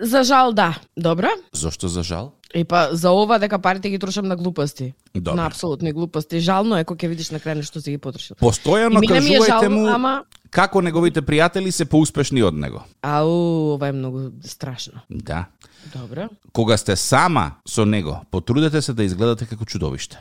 За 0.00 0.24
жал 0.24 0.52
да. 0.52 0.80
Добро. 0.96 1.28
Зошто 1.52 1.88
за 1.88 2.02
жал? 2.02 2.32
И 2.54 2.64
па 2.64 2.88
за 2.92 3.10
ова 3.10 3.38
дека 3.38 3.58
парите 3.58 3.90
ги 3.90 3.98
трошам 3.98 4.26
на 4.26 4.36
глупости. 4.36 4.94
Добро. 5.14 5.36
На 5.36 5.46
апсолутни 5.46 5.92
глупости. 5.92 6.40
Жално 6.40 6.78
е 6.78 6.84
кога 6.84 7.06
ќе 7.06 7.08
видиш 7.08 7.30
на 7.30 7.38
крај 7.38 7.62
што 7.62 7.80
си 7.80 7.90
ги 7.90 7.98
потрошил. 7.98 8.36
Постојано 8.40 8.98
кажувајте 8.98 9.46
жално, 9.46 9.70
му 9.70 9.86
ама- 9.86 10.24
како 10.50 10.80
неговите 10.80 11.22
пријатели 11.22 11.70
се 11.70 11.84
поуспешни 11.84 12.42
од 12.42 12.54
него. 12.54 12.82
Ау, 13.02 13.76
ова 13.76 13.88
е 13.88 13.92
многу 13.92 14.32
страшно. 14.42 15.04
Да. 15.10 15.46
Добро. 15.86 16.28
Кога 16.52 16.76
сте 16.76 16.96
сама 16.96 17.52
со 17.68 17.86
него, 17.86 18.20
потрудете 18.30 18.82
се 18.82 18.92
да 18.92 19.04
изгледате 19.04 19.46
како 19.46 19.64
чудовиште. 19.64 20.20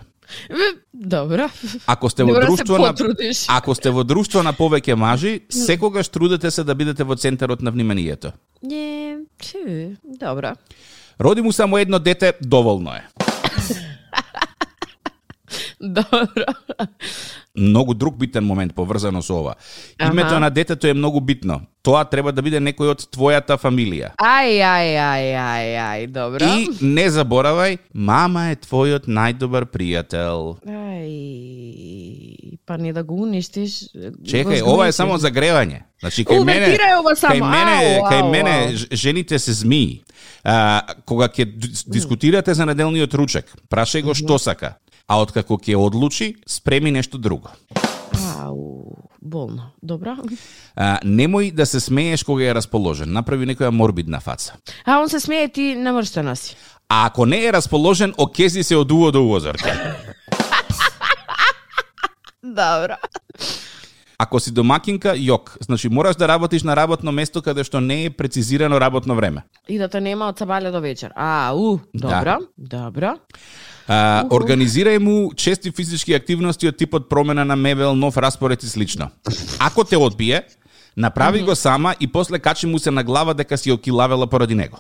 Добро. 0.93 1.49
Ако 1.87 2.09
сте 2.09 2.23
во 2.23 2.33
да 2.33 2.45
друштво 2.45 2.77
на. 2.77 2.93
Ако 3.47 3.75
сте 3.75 3.89
во 3.89 4.03
друштво 4.03 4.43
на 4.43 4.53
повеќе 4.53 4.93
мажи, 4.93 5.41
секогаш 5.49 6.09
трудете 6.09 6.51
се 6.51 6.63
да 6.63 6.75
бидете 6.75 7.03
во 7.03 7.15
центарот 7.15 7.61
на 7.61 7.71
вниманието. 7.71 8.31
Не, 8.63 9.17
чу, 9.41 9.95
добро. 10.03 10.53
Роди 11.19 11.41
му 11.41 11.51
само 11.51 11.77
едно 11.77 11.99
дете, 11.99 12.33
доволно 12.41 12.93
е. 12.93 13.07
Добро. 15.81 16.53
Многу 17.59 17.93
друг 17.93 18.17
битен 18.17 18.43
момент 18.43 18.73
поврзано 18.75 19.21
со 19.21 19.35
ова. 19.35 19.55
Името 20.01 20.27
Аха. 20.27 20.39
на 20.39 20.49
детето 20.49 20.87
е 20.87 20.93
многу 20.93 21.21
битно. 21.21 21.61
Тоа 21.81 22.05
треба 22.05 22.31
да 22.31 22.41
биде 22.41 22.59
некој 22.59 22.91
од 22.91 23.03
твојата 23.11 23.55
фамилија. 23.59 24.13
Ај, 24.19 24.59
ај, 24.63 24.89
ај, 24.99 25.27
ај, 25.43 25.67
ај, 25.83 26.07
добро. 26.11 26.45
И 26.45 26.67
не 26.81 27.07
заборавај, 27.11 27.77
мама 27.93 28.49
е 28.51 28.59
твојот 28.59 29.07
најдобар 29.07 29.67
пријател. 29.71 30.59
Ај, 30.67 32.59
па 32.67 32.77
не 32.77 32.93
да 32.93 33.03
го 33.03 33.21
уништиш. 33.23 33.91
Чекај, 34.23 34.63
ова 34.63 34.87
е 34.87 34.95
само 34.95 35.17
загревање. 35.19 35.83
Значи 35.99 36.23
кај 36.23 36.43
мене 36.47 36.75
кај 36.75 37.41
мене, 37.43 37.99
кај 38.07 38.21
мене 38.31 38.55
жените 38.91 39.39
се 39.39 39.53
змии. 39.53 40.03
А, 40.43 40.83
кога 41.05 41.27
ќе 41.27 41.47
дискутирате 41.87 42.53
за 42.53 42.65
неделниот 42.65 43.13
ручек, 43.13 43.51
прашај 43.71 44.03
го 44.03 44.15
што 44.15 44.39
сака. 44.39 44.77
А 45.09 45.17
откако 45.17 45.57
ќе 45.57 45.73
одлучи, 45.73 46.35
спреми 46.45 46.91
нешто 46.93 47.17
друго. 47.17 47.49
Ау, 48.37 48.93
болно. 49.21 49.71
Добро. 49.81 50.13
А, 50.75 50.99
немој 51.03 51.49
да 51.53 51.65
се 51.65 51.79
смееш 51.79 52.23
кога 52.23 52.45
е 52.45 52.53
расположен. 52.53 53.09
Направи 53.09 53.49
некоја 53.49 53.73
морбидна 53.73 54.19
фаца. 54.21 54.53
А 54.85 54.99
он 55.01 55.09
се 55.09 55.19
смее 55.19 55.49
ти 55.49 55.73
намрштена 55.75 56.35
си. 56.35 56.55
А 56.89 57.05
ако 57.05 57.25
не 57.25 57.45
е 57.45 57.53
расположен, 57.53 58.13
окези 58.17 58.63
се 58.63 58.75
од 58.75 58.91
уво 58.91 59.11
до 59.11 59.25
уво, 59.25 59.39
Зорка. 59.39 59.95
Добро. 62.43 62.95
Ако 64.19 64.39
си 64.39 64.51
домакинка, 64.51 65.13
јок. 65.15 65.57
Значи 65.61 65.89
мораш 65.89 66.15
да 66.15 66.27
работиш 66.27 66.63
на 66.63 66.75
работно 66.75 67.11
место 67.11 67.41
каде 67.41 67.63
што 67.63 67.79
не 67.79 68.05
е 68.05 68.09
прецизирано 68.09 68.79
работно 68.79 69.15
време. 69.15 69.43
И 69.67 69.77
да 69.79 69.87
те 69.87 70.01
нема 70.01 70.27
од 70.29 70.37
сабаља 70.37 70.71
до 70.71 70.81
вечер. 70.81 71.13
А, 71.15 71.55
у, 71.55 71.79
добро. 71.93 72.37
Добро. 72.57 73.15
А, 73.89 74.23
организирај 74.29 74.99
му 75.01 75.33
чести 75.33 75.71
физички 75.73 76.13
активности 76.13 76.67
од 76.69 76.77
типот 76.77 77.09
промена 77.09 77.45
на 77.45 77.55
мебел, 77.55 77.95
нов 77.97 78.17
распоред 78.17 78.63
и 78.63 78.69
слично. 78.69 79.09
Ако 79.59 79.83
те 79.83 79.97
одбие, 79.97 80.43
направи 80.97 81.41
го 81.41 81.55
сама 81.55 81.95
и 81.99 82.07
после 82.07 82.39
качи 82.39 82.67
му 82.67 82.79
се 82.79 82.91
на 82.91 83.03
глава 83.03 83.33
дека 83.33 83.57
си 83.57 83.71
окилавела 83.71 84.27
поради 84.27 84.55
него. 84.55 84.77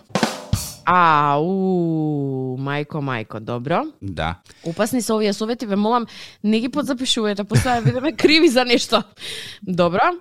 А, 0.85 1.37
у, 1.41 2.57
мајко, 2.57 3.01
мајко, 3.01 3.39
добро. 3.39 3.83
Да. 4.01 4.35
Опасни 4.65 5.01
се 5.01 5.13
овие 5.13 5.33
совети, 5.33 5.65
ве 5.65 5.75
молам, 5.75 6.05
не 6.43 6.59
ги 6.59 6.69
подзапишувајте, 6.69 7.43
после 7.43 7.77
да 7.77 7.81
бидеме 7.81 8.13
криви 8.13 8.49
за 8.49 8.65
нешто. 8.65 9.03
Добро? 9.61 10.13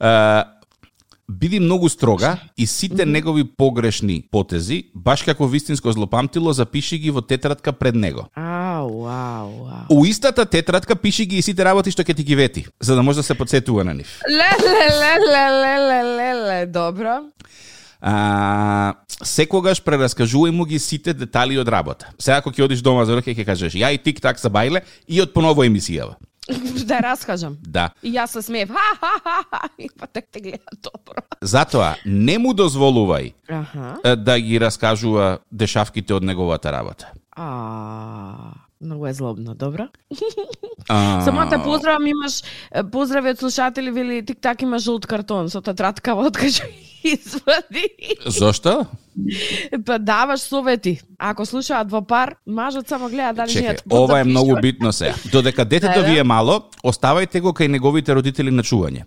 А, 0.00 0.44
биди 1.28 1.60
многу 1.60 1.88
строга 1.88 2.36
и 2.56 2.66
сите 2.66 3.06
негови 3.06 3.44
погрешни 3.44 4.24
потези, 4.30 4.84
баш 4.94 5.22
како 5.22 5.46
вистинско 5.46 5.92
злопамтило, 5.92 6.52
запиши 6.52 6.98
ги 6.98 7.10
во 7.10 7.20
тетрадка 7.20 7.72
пред 7.72 7.94
него. 7.94 8.28
Ау, 8.34 9.06
ау, 9.06 9.68
ау. 9.68 9.86
У 9.90 10.06
истата 10.06 10.46
тетрадка 10.46 10.96
пиши 10.96 11.26
ги 11.26 11.38
и 11.38 11.42
сите 11.42 11.64
работи 11.64 11.92
што 11.92 12.02
ќе 12.02 12.16
ти 12.16 12.24
ги 12.24 12.36
вети, 12.36 12.66
за 12.80 12.96
да 12.96 13.02
може 13.02 13.20
да 13.20 13.28
се 13.28 13.34
подсетува 13.34 13.84
на 13.84 13.94
нив. 13.94 14.20
Ле, 14.28 14.52
ле, 14.64 14.88
ле, 14.88 15.14
ле, 15.28 15.46
ле, 15.52 15.76
ле, 15.88 16.02
ле, 16.16 16.32
ле, 16.48 16.66
добро. 16.66 17.20
А, 18.00 18.94
секогаш 19.22 19.82
прераскажувај 19.82 20.54
му 20.54 20.64
ги 20.64 20.78
сите 20.78 21.12
детали 21.12 21.58
од 21.58 21.68
работа. 21.68 22.08
Сега 22.18 22.38
ако 22.38 22.54
ќе 22.54 22.64
одиш 22.64 22.82
дома 22.82 23.04
за 23.04 23.18
ќе 23.18 23.34
ќе 23.34 23.44
кажеш 23.44 23.74
ја 23.74 23.90
и 23.92 23.98
тик-так 23.98 24.38
са 24.38 24.48
бајле 24.48 24.86
и 25.08 25.20
од 25.20 25.34
поново 25.34 25.66
емисијава. 25.66 26.16
да 26.88 27.00
раскажам. 27.00 27.56
Да. 27.62 27.90
И 28.02 28.12
јас 28.12 28.26
се 28.26 28.42
смеев. 28.42 28.68
Ха, 28.68 28.96
ха, 29.00 29.12
ха, 29.24 29.44
ха. 29.50 29.68
И 29.78 29.88
па 29.98 30.06
тек 30.06 30.28
те 30.32 30.40
гледа 30.40 30.72
добро. 30.82 31.22
Затоа 31.42 31.96
не 32.06 32.38
му 32.38 32.54
дозволувај 32.54 33.32
Аха. 33.48 34.16
да 34.16 34.40
ги 34.40 34.60
раскажува 34.60 35.38
дешавките 35.52 36.14
од 36.14 36.22
неговата 36.24 36.72
работа. 36.72 37.12
А, 37.36 38.52
многу 38.80 39.06
е 39.06 39.12
злобно, 39.12 39.54
добро. 39.54 39.88
А, 40.88 41.20
Само 41.24 41.48
те 41.50 41.58
поздравам, 41.62 42.06
имаш 42.06 42.42
поздрави 42.92 43.30
од 43.30 43.38
слушатели, 43.38 43.90
вели 43.90 44.22
тик-так 44.22 44.62
има 44.62 44.78
жолт 44.78 45.06
картон 45.06 45.50
со 45.50 45.60
тетрадка 45.60 46.14
откажа 46.14 46.64
извади. 47.04 47.90
Зошто? 48.26 48.86
Па 49.86 49.98
даваш 49.98 50.40
совети. 50.40 51.00
Ако 51.18 51.46
слушаат 51.46 51.90
во 51.90 52.02
пар, 52.02 52.36
мажот 52.46 52.88
само 52.88 53.08
гледа 53.08 53.32
дали 53.32 53.54
не 53.54 53.74
Чекај, 53.74 53.82
ова 53.90 54.20
е 54.20 54.24
многу 54.24 54.60
битно 54.62 54.92
се. 54.92 55.14
Додека 55.32 55.64
детето 55.68 56.00
ви 56.06 56.18
е 56.18 56.24
мало, 56.24 56.70
оставајте 56.84 57.40
го 57.40 57.52
кај 57.52 57.68
неговите 57.68 58.14
родители 58.14 58.50
на 58.50 58.62
чување. 58.62 59.04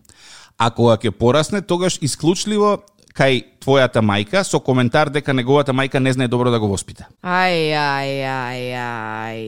А 0.57 0.69
кога 0.69 0.97
ќе 0.97 1.11
порасне, 1.11 1.61
тогаш 1.61 1.97
исклучливо 2.01 2.83
кај 3.17 3.43
твојата 3.61 4.01
мајка 4.01 4.43
со 4.43 4.59
коментар 4.59 5.09
дека 5.09 5.33
неговата 5.33 5.73
мајка 5.73 5.99
не 5.99 6.13
знае 6.13 6.27
добро 6.27 6.51
да 6.51 6.59
го 6.59 6.67
воспита. 6.67 7.07
Ај, 7.23 7.71
ај, 7.75 8.11
ај, 8.27 8.61
ај. 8.81 9.41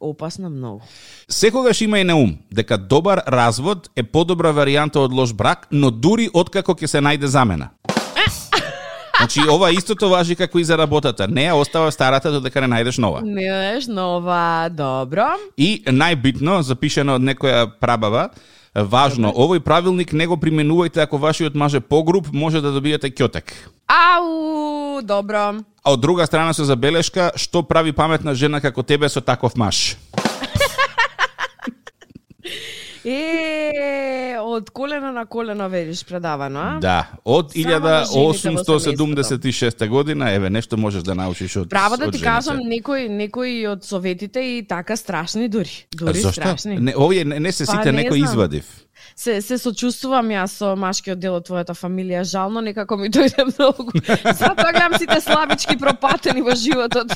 Опасно 0.00 0.50
многу. 0.50 0.82
Секогаш 1.28 1.80
има 1.80 1.98
и 1.98 2.04
на 2.04 2.16
ум 2.16 2.38
дека 2.50 2.78
добар 2.78 3.22
развод 3.26 3.90
е 3.96 4.02
подобра 4.02 4.52
варијанта 4.54 5.02
од 5.02 5.12
лош 5.12 5.32
брак, 5.32 5.66
но 5.70 5.90
дури 5.90 6.30
откако 6.32 6.74
ќе 6.74 6.86
се 6.86 6.98
најде 7.02 7.26
замена. 7.26 7.70
Значи, 9.18 9.40
ова 9.50 9.70
истото 9.74 10.08
важи 10.08 10.36
како 10.38 10.58
и 10.58 10.64
за 10.64 10.76
работата. 10.78 11.26
Не 11.26 11.48
ја 11.48 11.56
остава 11.58 11.90
старата 11.90 12.30
додека 12.30 12.60
не 12.62 12.68
најдеш 12.70 13.00
нова. 13.02 13.20
Не 13.26 13.48
знаеш 13.50 13.88
нова, 13.90 14.68
добро. 14.70 15.32
И 15.56 15.82
најбитно, 15.86 16.60
запишено 16.62 17.16
од 17.18 17.26
некоја 17.26 17.66
прабава, 17.80 18.28
важно, 18.74 19.32
овој 19.32 19.60
правилник 19.60 20.12
не 20.12 20.26
го 20.26 20.36
применувајте 20.36 21.02
ако 21.02 21.18
вашиот 21.18 21.54
маже 21.54 21.80
погруп, 21.80 22.32
може 22.32 22.60
да 22.60 22.72
добиете 22.72 23.10
ќотек. 23.10 23.52
Ау, 23.86 25.00
добро. 25.02 25.54
А 25.82 25.92
од 25.92 26.00
друга 26.00 26.26
страна 26.26 26.52
со 26.52 26.64
забелешка, 26.64 27.32
што 27.36 27.62
прави 27.62 27.92
паметна 27.92 28.34
жена 28.34 28.60
како 28.60 28.82
тебе 28.82 29.08
со 29.08 29.20
таков 29.20 29.56
маж? 29.56 29.96
Е, 33.04 34.38
од 34.40 34.70
колено 34.70 35.12
на 35.12 35.26
колено 35.26 35.68
ведиш 35.68 36.04
предавано, 36.04 36.60
а? 36.60 36.78
Да, 36.80 37.06
од 37.24 37.52
Само 37.52 37.78
на 37.78 38.04
жените 38.04 38.60
во 38.60 38.78
1876 38.78 39.88
година, 39.88 40.32
еве, 40.32 40.50
нешто 40.50 40.76
можеш 40.76 41.02
да 41.02 41.14
научиш 41.14 41.56
од 41.56 41.70
Право 41.70 41.96
да 41.96 42.10
ти 42.10 42.20
кажам, 42.20 42.58
некои 42.58 43.08
некои 43.08 43.66
од 43.66 43.84
советите 43.84 44.40
и 44.40 44.66
така 44.68 44.96
страшни 44.96 45.48
дури. 45.48 45.86
Дури 45.94 46.20
Зошто? 46.20 46.40
страшни. 46.40 46.78
Не, 46.78 46.94
овие 46.96 47.24
не, 47.24 47.40
не 47.40 47.52
се 47.52 47.66
Па, 47.66 47.72
сите, 47.72 47.92
не 47.92 48.02
некој 48.02 48.18
знам. 48.18 48.30
извадив. 48.30 48.64
Се 49.16 49.40
се 49.42 49.58
сочувствувам 49.58 50.30
јас 50.30 50.58
со 50.60 50.74
машкиот 50.76 51.18
дел 51.18 51.38
од 51.38 51.46
твојата 51.48 51.74
фамилија, 51.74 52.22
жално 52.24 52.60
некако 52.60 52.96
ми 52.96 53.10
дојде 53.10 53.46
многу. 53.50 53.92
Затоа 54.40 54.72
гледам 54.72 54.98
сите 54.98 55.20
слабички 55.20 55.76
пропатени 55.78 56.42
во 56.42 56.54
животот. 56.54 57.14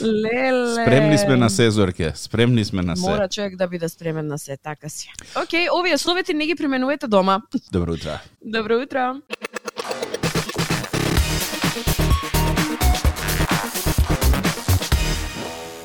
Леле. 0.00 0.82
Спремни 0.82 1.18
сме 1.18 1.36
на 1.36 1.50
се, 1.50 1.70
Зорке, 1.70 2.12
спремни 2.14 2.64
сме 2.64 2.82
на 2.82 2.96
се. 2.96 3.10
Мора 3.10 3.28
човек 3.28 3.56
да 3.56 3.68
биде 3.68 3.88
спремен 3.88 4.26
на 4.26 4.38
се, 4.38 4.56
така 4.56 4.88
си. 4.88 5.10
Океј, 5.34 5.68
овие 5.72 5.98
совети 5.98 6.34
не 6.34 6.46
ги 6.46 6.54
применувате 6.54 7.06
дома. 7.06 7.40
Добро 7.72 7.92
утро. 7.92 8.18
Добро 8.44 8.82
утро. 8.82 9.20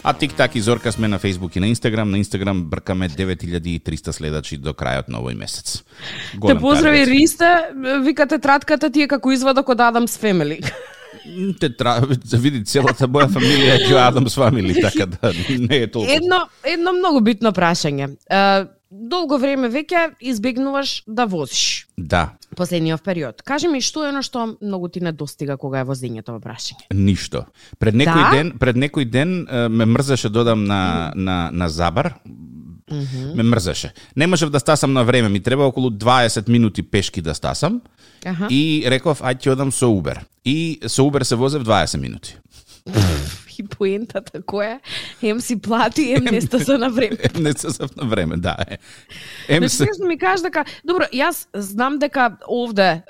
А 0.04 0.14
тик-так 0.14 0.56
и 0.56 0.62
Зорка 0.62 0.92
сме 0.92 1.08
на 1.08 1.20
Facebook 1.20 1.58
и 1.58 1.60
на 1.60 1.68
Instagram. 1.68 2.04
На 2.04 2.18
Instagram 2.18 2.64
бркаме 2.64 3.10
9300 3.10 4.12
следачи 4.12 4.58
до 4.58 4.74
крајот 4.74 5.10
на 5.14 5.22
овој 5.22 5.38
месец. 5.38 5.84
Те 6.32 6.38
Голем 6.38 6.58
поздрави 6.58 7.06
таргет. 7.06 7.14
Риста, 7.14 7.70
викате 8.02 8.40
тратката 8.40 8.90
ти 8.90 9.06
е 9.06 9.08
како 9.08 9.32
извадок 9.32 9.70
од 9.70 9.80
Адамс 9.80 10.18
Family. 10.18 10.58
Те 11.60 11.70
тра... 11.78 12.02
види 12.34 12.64
целата 12.66 13.06
моја 13.06 13.30
фамилија 13.30 13.78
е 13.78 13.94
Adams 13.94 14.34
Family, 14.34 14.74
така 14.82 15.06
да 15.06 15.34
не 15.60 15.84
е 15.86 15.92
толку. 15.92 16.10
Едно 16.10 16.48
едно 16.64 16.94
многу 16.94 17.22
битно 17.22 17.52
прашање. 17.54 18.16
Долго 18.92 19.38
време 19.40 19.70
веќе 19.72 20.12
избегнуваш 20.20 21.04
да 21.08 21.26
возиш 21.26 21.88
Да, 21.98 22.34
последниот 22.56 23.02
период. 23.04 23.42
Кажи 23.42 23.68
ми 23.68 23.80
што 23.82 24.04
е 24.04 24.10
оно 24.10 24.22
што 24.22 24.58
многу 24.62 24.90
ти 24.90 25.00
недостига 25.00 25.56
кога 25.58 25.80
е 25.80 25.86
возењето 25.88 26.36
во 26.36 26.40
прашање? 26.44 26.84
ништо. 26.92 27.46
Пред 27.80 27.96
некој 27.96 28.24
Да? 28.24 28.32
ден, 28.36 28.52
пред 28.60 28.76
некој 28.76 29.06
ден 29.10 29.48
ме 29.72 29.86
мрзеше 29.86 30.30
додам 30.30 30.66
на 30.66 31.14
на 31.16 31.50
на 31.54 31.70
Забар. 31.70 32.14
Ме 33.36 33.44
мрзеше. 33.44 33.94
Не 34.16 34.28
можев 34.28 34.50
да 34.50 34.60
стасам 34.60 34.94
на 34.94 35.04
време, 35.04 35.30
ми 35.30 35.40
треба 35.40 35.64
околу 35.64 35.90
20 35.90 36.50
минути 36.50 36.84
пешки 36.84 37.22
да 37.22 37.34
стасам. 37.36 37.82
Аха. 38.26 38.48
И 38.52 38.84
реков, 38.86 39.22
ајде 39.22 39.40
ќе 39.48 39.52
одам 39.52 39.72
со 39.72 39.86
Uber. 39.88 40.20
И 40.46 40.80
со 40.88 41.02
Uber 41.08 41.24
се 41.24 41.36
возев 41.36 41.64
20 41.64 41.98
минути. 41.98 42.36
И 43.62 43.68
поентата 43.70 44.42
која 44.42 44.80
е, 45.22 45.30
ем 45.30 45.42
си 45.42 45.60
плати, 45.62 46.08
ем 46.18 46.26
не 46.32 46.42
стаса 46.42 46.78
на 46.82 46.90
време. 46.90 47.18
не 47.40 47.54
се 47.54 47.70
сав 47.70 47.96
на 47.96 48.08
време, 48.10 48.38
да. 48.38 48.56
е. 48.68 48.78
Ем 49.48 49.68
Значи, 49.68 49.94
се... 49.94 50.06
ми 50.08 50.18
кажеш 50.18 50.42
дека, 50.48 50.66
добро, 50.86 51.06
јас 51.14 51.46
знам 51.54 52.00
дека 52.02 52.38
овде 52.50 53.04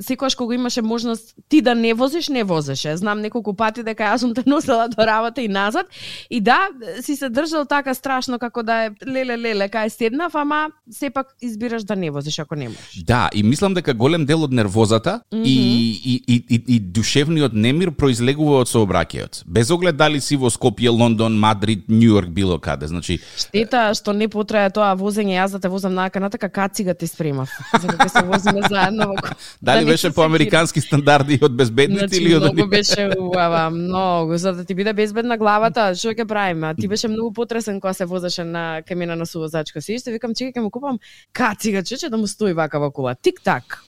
секогаш 0.00 0.34
кога 0.34 0.54
имаше 0.54 0.82
можност 0.82 1.34
ти 1.48 1.60
да 1.60 1.74
не 1.74 1.94
возиш, 1.94 2.28
не 2.28 2.44
возеше. 2.44 2.96
Знам 2.96 3.20
неколку 3.20 3.54
пати 3.54 3.82
дека 3.82 4.02
јас 4.02 4.20
сум 4.20 4.34
те 4.34 4.42
носела 4.46 4.88
до 4.88 5.06
работа 5.06 5.42
и 5.42 5.48
назад. 5.48 5.86
И 6.30 6.40
да, 6.40 6.68
си 7.00 7.16
се 7.16 7.28
држал 7.28 7.64
така 7.64 7.94
страшно 7.94 8.38
како 8.38 8.62
да 8.62 8.84
е 8.86 8.90
леле 9.06 9.38
леле 9.38 9.68
кај 9.68 9.88
седнав, 9.88 10.34
ама 10.34 10.68
сепак 10.90 11.34
избираш 11.42 11.84
да 11.84 11.96
не 11.96 12.10
возиш 12.10 12.38
ако 12.38 12.54
не 12.54 12.68
можеш. 12.68 13.02
Да, 13.06 13.28
и 13.34 13.42
мислам 13.42 13.74
дека 13.74 13.94
голем 13.94 14.26
дел 14.26 14.42
од 14.44 14.52
нервозата 14.52 15.20
mm 15.32 15.38
-hmm. 15.38 15.44
и, 15.44 15.56
и, 16.04 16.22
и, 16.26 16.44
и, 16.48 16.62
и 16.76 16.80
душевниот 16.80 17.52
немир 17.52 17.90
произлегува 17.90 18.60
од 18.60 18.68
сообраќајот. 18.68 19.42
Без 19.46 19.70
оглед 19.70 19.96
дали 19.96 20.20
си 20.20 20.36
во 20.36 20.50
Скопје, 20.50 20.90
Лондон, 20.90 21.32
Мадрид, 21.38 21.88
Њујорк, 21.88 22.28
било 22.28 22.58
каде. 22.58 22.86
Значи, 22.86 23.20
Штета 23.36 23.94
што 23.94 24.12
не 24.12 24.28
потрае 24.28 24.70
тоа 24.70 24.94
возење, 24.94 25.38
јас 25.38 25.52
да 25.52 25.58
те 25.58 25.68
возам 25.68 25.94
нака 25.94 26.20
натака 26.20 26.48
кацига 26.48 26.94
те 26.94 27.06
спремав. 27.06 27.50
За 27.80 27.88
дека 27.88 28.08
се 28.08 28.22
возиме 28.22 28.60
заедно 28.68 29.06
во 29.08 29.16
дали 29.62 29.84
да 29.84 29.87
беше 29.88 30.10
по 30.14 30.22
американски 30.22 30.80
стандарди 30.80 31.38
од 31.42 31.56
безбедници 31.56 32.06
Значи, 32.06 32.22
или 32.22 32.34
од 32.36 32.42
многу 32.42 32.68
беше 32.70 33.08
убава, 33.18 33.70
многу, 33.70 34.36
за 34.36 34.52
да 34.52 34.64
ти 34.64 34.74
биде 34.74 34.92
безбедна 34.92 35.38
главата, 35.40 35.90
што 35.96 36.14
ќе 36.14 36.28
правиме? 36.28 36.70
А 36.70 36.74
ти 36.74 36.88
беше 36.88 37.08
многу 37.08 37.32
потресен 37.32 37.80
кога 37.80 37.94
се 37.94 38.04
возеше 38.04 38.44
на 38.44 38.82
кај 38.86 38.94
мене 38.94 39.16
на 39.16 39.26
сувозачка. 39.26 39.82
Си 39.82 39.98
што 39.98 40.14
викам, 40.14 40.36
чекај 40.36 40.56
ќе 40.56 40.64
му 40.64 40.70
купам 40.70 40.98
кацига, 41.32 41.82
че 41.82 42.08
да 42.08 42.16
му 42.16 42.26
стои 42.26 42.52
вака 42.52 42.80
во 42.80 42.90
кола. 42.90 43.14
Тик-так. 43.14 43.87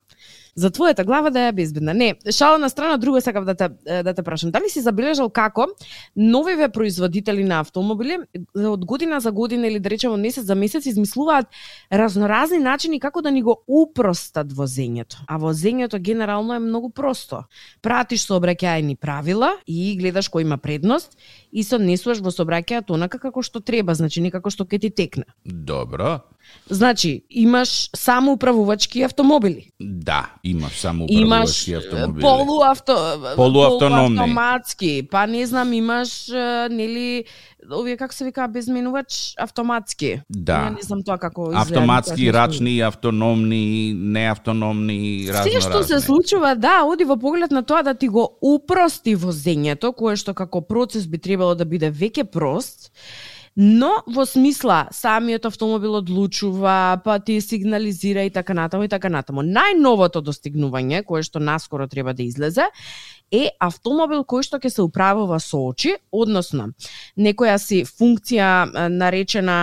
За 0.60 0.68
твојата 0.68 1.06
глава 1.08 1.30
да 1.32 1.46
е 1.48 1.52
безбедна. 1.56 1.94
Не, 1.94 2.14
шала 2.30 2.58
на 2.58 2.68
страна, 2.70 2.96
друго 3.00 3.20
сакав 3.20 3.44
да 3.44 3.54
те 3.54 3.68
да 4.02 4.14
те 4.14 4.22
прашам. 4.22 4.50
Дали 4.50 4.68
си 4.68 4.82
забележал 4.84 5.30
како 5.30 5.66
новиве 6.16 6.68
производители 6.68 7.44
на 7.44 7.60
автомобили 7.64 8.18
од 8.56 8.84
година 8.84 9.20
за 9.20 9.32
година 9.32 9.68
или 9.68 9.80
да 9.80 9.90
речеме 9.90 10.16
месец 10.16 10.44
за 10.44 10.54
месец 10.54 10.86
измислуваат 10.86 11.46
разноразни 11.92 12.58
начини 12.58 13.00
како 13.00 13.22
да 13.22 13.30
ни 13.30 13.42
го 13.42 13.56
упростат 13.68 14.52
возењето. 14.52 15.24
А 15.26 15.38
возењето 15.40 15.98
генерално 15.98 16.54
е 16.54 16.58
многу 16.60 16.90
просто. 16.90 17.44
Пратиш 17.82 18.26
сообраќајни 18.28 18.96
правила 19.00 19.54
и 19.66 19.96
гледаш 19.96 20.28
кој 20.28 20.44
има 20.44 20.58
предност 20.58 21.16
и 21.52 21.64
се 21.64 21.80
однесуваш 21.80 22.20
во 22.20 22.34
сообраќајот 22.34 22.92
онака 22.92 23.18
како 23.18 23.42
што 23.42 23.60
треба, 23.60 23.94
значи 23.94 24.20
не 24.20 24.30
како 24.30 24.50
што 24.50 24.68
ќе 24.68 24.80
ти 24.80 24.90
текне. 24.90 25.24
Добро. 25.44 26.20
Значи, 26.72 27.22
имаш 27.30 27.90
само 27.96 28.32
управувачки 28.32 29.02
автомобили. 29.02 29.70
Да, 29.80 30.30
имаш 30.44 30.72
само 30.72 31.06
Имаш 31.08 31.26
управувачки 31.26 31.72
автомобили. 31.74 32.22
полуавто 32.22 32.94
Полуавтономни. 33.36 34.16
полуавтоматски, 34.16 35.08
па 35.10 35.26
не 35.26 35.46
знам, 35.46 35.72
имаш 35.72 36.28
нели 36.70 37.24
овие 37.72 37.96
како 37.96 38.14
се 38.14 38.24
вика 38.24 38.48
безменувач 38.48 39.34
автоматски. 39.38 40.20
Да. 40.30 40.70
Ја 40.70 40.76
не 40.76 40.82
знам 40.82 41.02
тоа 41.02 41.18
како 41.18 41.50
изгледа. 41.50 41.60
Автоматски, 41.62 42.24
не 42.24 42.32
рачни, 42.32 42.80
автономни, 42.80 43.92
неавтономни, 43.94 45.26
разно 45.28 45.52
Се 45.52 45.60
што 45.60 45.82
се 45.82 46.00
случува, 46.00 46.54
да, 46.54 46.84
оди 46.86 47.04
во 47.04 47.16
поглед 47.16 47.50
на 47.50 47.62
тоа 47.62 47.82
да 47.82 47.94
ти 47.94 48.08
го 48.08 48.38
упрости 48.42 49.16
возењето, 49.16 49.92
кое 49.92 50.16
што 50.16 50.34
како 50.34 50.60
процес 50.62 51.06
би 51.06 51.18
требало 51.18 51.54
да 51.54 51.64
биде 51.64 51.90
веќе 51.90 52.24
прост, 52.24 52.90
но 53.56 54.02
во 54.06 54.26
смисла 54.26 54.88
самиот 54.92 55.46
автомобил 55.46 55.94
одлучува, 55.98 57.00
па 57.04 57.18
ти 57.18 57.40
сигнализира 57.40 58.24
и 58.24 58.30
така 58.30 58.54
натаму 58.54 58.84
и 58.84 58.88
така 58.88 59.10
натаму. 59.10 59.42
Најновото 59.42 60.22
достигнување 60.22 61.02
кое 61.04 61.22
што 61.22 61.40
наскоро 61.40 61.88
треба 61.88 62.14
да 62.14 62.22
излезе 62.22 62.70
е 63.32 63.50
автомобил 63.60 64.24
кој 64.24 64.42
што 64.46 64.58
ќе 64.58 64.70
се 64.70 64.82
управува 64.82 65.38
со 65.40 65.60
очи, 65.70 65.96
односно 66.12 66.70
некоја 67.20 67.56
си 67.60 67.82
функција 67.86 68.88
наречена 68.90 69.58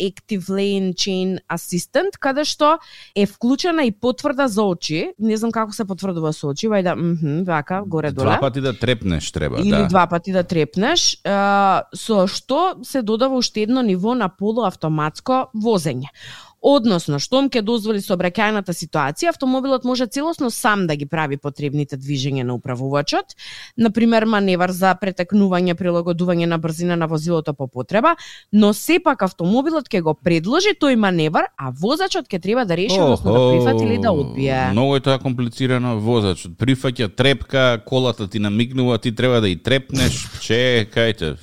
Active 0.00 0.48
Lane 0.52 0.94
Chain 0.94 1.38
Assistant, 1.52 2.18
каде 2.20 2.44
што 2.48 2.76
е 3.14 3.26
вклучена 3.26 3.86
и 3.88 3.92
потврда 3.92 4.48
за 4.48 4.62
очи. 4.62 5.00
Не 5.18 5.36
знам 5.36 5.52
како 5.52 5.72
се 5.72 5.86
потврдува 5.88 6.32
со 6.32 6.52
очи, 6.52 6.68
вајда, 6.70 6.94
мхм, 6.98 7.42
вака, 7.48 7.82
горе-доле. 7.86 8.36
Два 8.36 8.40
пати 8.40 8.60
да 8.60 8.74
трепнеш 8.78 9.30
треба, 9.32 9.60
Или 9.60 9.70
да. 9.70 9.86
два 9.88 10.06
пати 10.06 10.32
да 10.32 10.44
трепнеш, 10.44 11.18
со 11.24 12.26
што 12.30 12.78
се 12.82 13.02
додава 13.02 13.36
уште 13.36 13.62
едно 13.62 13.82
ниво 13.82 14.14
на 14.14 14.28
полуавтоматско 14.28 15.48
возење. 15.54 16.10
Односно, 16.64 17.18
штом 17.20 17.50
ќе 17.52 17.60
дозволи 17.60 18.00
сообраќајната 18.00 18.72
ситуација, 18.72 19.34
автомобилот 19.34 19.82
може 19.84 20.06
целосно 20.08 20.48
сам 20.50 20.86
да 20.88 20.94
ги 20.96 21.04
прави 21.04 21.36
потребните 21.36 21.98
движења 22.00 22.40
на 22.48 22.54
управувачот, 22.56 23.34
например 23.76 24.24
маневар 24.24 24.72
за 24.72 24.94
претекнување, 24.96 25.74
прилагодување 25.76 26.48
на 26.48 26.56
брзина 26.58 26.96
на 26.96 27.04
возилото 27.06 27.52
по 27.52 27.66
потреба, 27.68 28.14
но 28.52 28.72
сепак 28.72 29.26
автомобилот 29.28 29.90
ќе 29.92 30.00
го 30.06 30.14
предложи 30.16 30.72
тој 30.80 30.96
маневар, 30.96 31.50
а 31.60 31.68
возачот 31.68 32.32
ќе 32.32 32.40
треба 32.40 32.64
да 32.64 32.80
реши, 32.80 32.96
односно 32.96 33.36
да 33.36 33.44
прифати 33.52 33.84
или 33.84 34.00
да 34.00 34.14
одбие. 34.16 34.70
Многу 34.72 34.96
е 34.96 35.04
тоа 35.04 35.18
комплицирано 35.20 35.98
возачот. 36.00 36.56
Прифаќа 36.56 37.10
трепка, 37.12 37.82
колата 37.84 38.24
ти 38.24 38.40
намигнува, 38.40 38.96
ти 38.98 39.12
треба 39.12 39.44
да 39.44 39.52
и 39.52 39.60
трепнеш, 39.60 40.24
чекајте. 40.40 41.36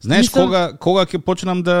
Знаеш 0.00 0.26
Мислам- 0.26 0.46
кога 0.46 0.72
кога 0.74 1.02
ќе 1.02 1.18
почнам 1.18 1.62
да 1.62 1.78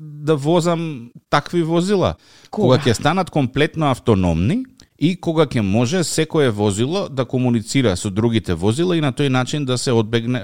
да 0.00 0.36
возам 0.36 1.10
такви 1.30 1.62
возила? 1.62 2.14
Кога? 2.50 2.76
Кога 2.76 2.78
ќе 2.80 2.92
станат 2.92 3.30
комплетно 3.30 3.90
автономни 3.90 4.64
и 4.98 5.16
кога 5.16 5.46
ќе 5.46 5.60
може 5.60 6.04
секое 6.04 6.50
возило 6.50 7.08
да 7.08 7.24
комуницира 7.24 7.96
со 7.96 8.10
другите 8.10 8.54
возила 8.54 8.96
и 8.96 9.00
на 9.00 9.12
тој 9.12 9.28
начин 9.28 9.64
да 9.64 9.78
се 9.78 9.92
одбегне 9.92 10.40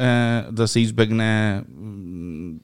да 0.50 0.68
се 0.68 0.80
избегне 0.80 1.62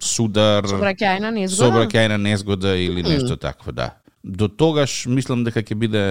судар, 0.01 0.65
Сообраќајна 0.65 1.31
незгода. 1.31 1.63
сообраќајна 1.63 2.17
незгода 2.19 2.77
или 2.77 3.03
нешто 3.03 3.37
такво, 3.37 3.73
да 3.73 3.91
до 4.25 4.49
тогаш 4.49 5.07
мислам 5.07 5.45
дека 5.45 5.63
ќе 5.63 5.75
биде 5.75 6.03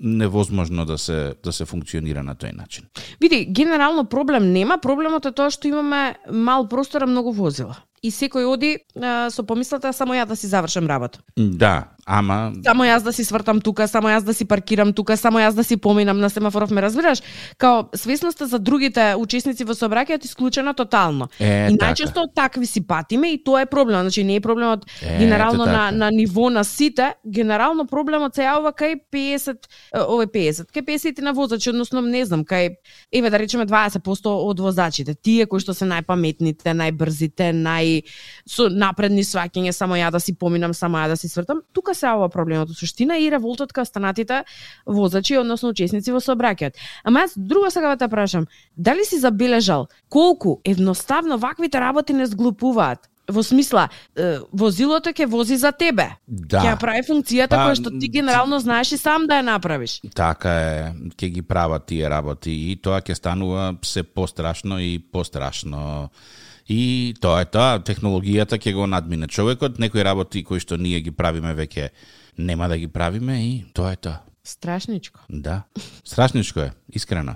невозможно 0.00 0.86
да 0.86 0.98
се 0.98 1.34
да 1.44 1.52
се 1.52 1.64
функционира 1.64 2.22
на 2.22 2.34
тој 2.34 2.56
начин. 2.56 2.86
Види, 3.20 3.46
генерално 3.50 4.04
проблем 4.04 4.52
нема, 4.52 4.78
проблемот 4.78 5.26
е 5.26 5.32
тоа 5.32 5.50
што 5.50 5.68
имаме 5.68 6.16
мал 6.30 6.68
простор, 6.68 7.02
а 7.02 7.06
многу 7.06 7.32
возила 7.32 7.76
и 8.02 8.08
секој 8.08 8.46
оди 8.48 8.70
а, 8.96 9.28
со 9.28 9.44
помислата 9.44 9.92
само 9.92 10.14
ја 10.16 10.24
да 10.24 10.36
си 10.36 10.48
завршам 10.48 10.86
работа. 10.88 11.20
Да, 11.36 11.92
ама 12.06 12.52
Само 12.64 12.84
јас 12.88 13.04
да 13.04 13.12
си 13.12 13.24
свртам 13.24 13.60
тука, 13.60 13.88
само 13.88 14.08
јас 14.08 14.24
да 14.24 14.32
си 14.34 14.46
паркирам 14.48 14.92
тука, 14.96 15.16
само 15.20 15.38
јас 15.38 15.52
да 15.54 15.64
си 15.64 15.76
поминам 15.76 16.18
на 16.20 16.30
семафоров, 16.30 16.70
ме 16.70 16.82
разбираш? 16.82 17.20
Као 17.58 17.90
свесноста 17.94 18.46
за 18.46 18.58
другите 18.58 19.14
учесници 19.20 19.64
во 19.68 19.76
сообраќајот 19.76 20.24
исклучена 20.24 20.74
тотално. 20.74 21.28
Е, 21.38 21.68
и 21.68 21.76
така. 21.76 21.92
најчесто 21.92 22.24
такви 22.34 22.66
си 22.66 22.80
патиме 22.86 23.34
и 23.34 23.42
тоа 23.44 23.60
е 23.62 23.66
проблем. 23.66 24.00
Значи 24.00 24.24
не 24.24 24.36
е 24.36 24.40
проблемот 24.40 24.86
Ете 25.02 25.18
генерално 25.18 25.66
на 25.66 25.72
така. 25.72 25.90
на 25.90 26.10
ниво 26.10 26.50
на 26.50 26.64
сите, 26.64 27.14
генерално 27.26 27.86
проблемот 27.86 28.34
се 28.34 28.48
јавува 28.48 28.72
кај 28.72 28.96
50 29.12 29.68
е, 29.94 30.00
овој 30.00 30.32
50, 30.32 30.72
кај 30.72 30.88
50 30.88 31.20
на 31.20 31.32
возачи, 31.32 31.70
односно 31.70 32.00
не 32.00 32.24
знам, 32.24 32.44
кај 32.44 32.76
еве 33.12 33.30
да 33.30 33.38
речеме 33.38 33.66
20% 33.66 34.26
од 34.26 34.60
возачите, 34.60 35.14
тие 35.14 35.46
кои 35.46 35.60
што 35.60 35.74
се 35.76 35.84
најпаметните, 35.84 36.72
најбрзите, 36.72 37.52
нај 37.52 37.89
со 38.48 38.68
напредни 38.70 39.24
сваќање, 39.26 39.72
само 39.76 39.98
ја 39.98 40.10
да 40.14 40.20
си 40.20 40.34
поминам, 40.34 40.74
само 40.74 41.02
ја 41.02 41.12
да 41.12 41.16
си 41.20 41.28
свртам. 41.28 41.62
Тука 41.76 41.94
се 41.94 42.06
јавува 42.08 42.30
проблемот 42.32 42.72
во 42.72 42.78
суштина 42.78 43.18
и 43.18 43.30
револтот 43.30 43.74
кај 43.76 43.88
останатите 43.88 44.42
возачи, 44.86 45.38
односно 45.40 45.74
учесници 45.74 46.14
во 46.14 46.22
сообраќајот. 46.24 46.80
Ама 47.04 47.26
јас 47.26 47.36
друго 47.36 47.70
сега 47.70 47.94
да 47.94 48.04
те 48.04 48.10
прашам, 48.10 48.48
дали 48.76 49.04
си 49.04 49.20
забележал 49.20 49.88
колку 50.08 50.60
едноставно 50.64 51.38
ваквите 51.38 51.80
работи 51.80 52.12
не 52.12 52.26
зглупуваат? 52.26 53.06
Во 53.30 53.44
смисла, 53.46 53.84
возилото 54.50 55.12
ќе 55.14 55.28
вози 55.30 55.54
за 55.60 55.70
тебе. 55.70 56.08
Да. 56.26 56.64
Ќе 56.64 56.72
ја 56.72 56.78
прави 56.82 57.04
функцијата 57.06 57.54
Па, 57.54 57.68
која 57.68 57.76
што 57.78 57.92
ти 57.94 58.08
генерално 58.10 58.58
знаеш 58.58 58.90
и 58.96 58.98
сам 58.98 59.28
да 59.30 59.38
ја 59.38 59.46
направиш. 59.46 60.00
Така 60.18 60.50
е, 60.50 60.80
ќе 61.14 61.30
ги 61.36 61.44
прават 61.46 61.86
тие 61.86 62.10
работи 62.10 62.50
и 62.72 62.74
тоа 62.74 62.98
ќе 62.98 63.14
станува 63.14 63.70
се 63.86 64.02
пострашно 64.02 64.80
и 64.82 64.98
пострашно. 64.98 66.10
И 66.70 67.14
тоа 67.18 67.42
е 67.42 67.48
тоа, 67.50 67.80
технологијата 67.82 68.60
ќе 68.62 68.76
го 68.76 68.86
надмине 68.86 69.26
човекот, 69.26 69.80
некои 69.82 70.04
работи 70.06 70.44
кои 70.46 70.62
што 70.62 70.78
ние 70.78 71.00
ги 71.02 71.10
правиме 71.10 71.50
веќе 71.58 71.88
нема 72.38 72.68
да 72.70 72.78
ги 72.78 72.86
правиме 72.86 73.40
и 73.42 73.54
тоа 73.74 73.96
е 73.96 73.98
тоа. 73.98 74.29
Страшничко. 74.44 75.20
Да. 75.30 75.62
Страшничко 76.04 76.60
е, 76.60 76.72
искрено. 76.92 77.34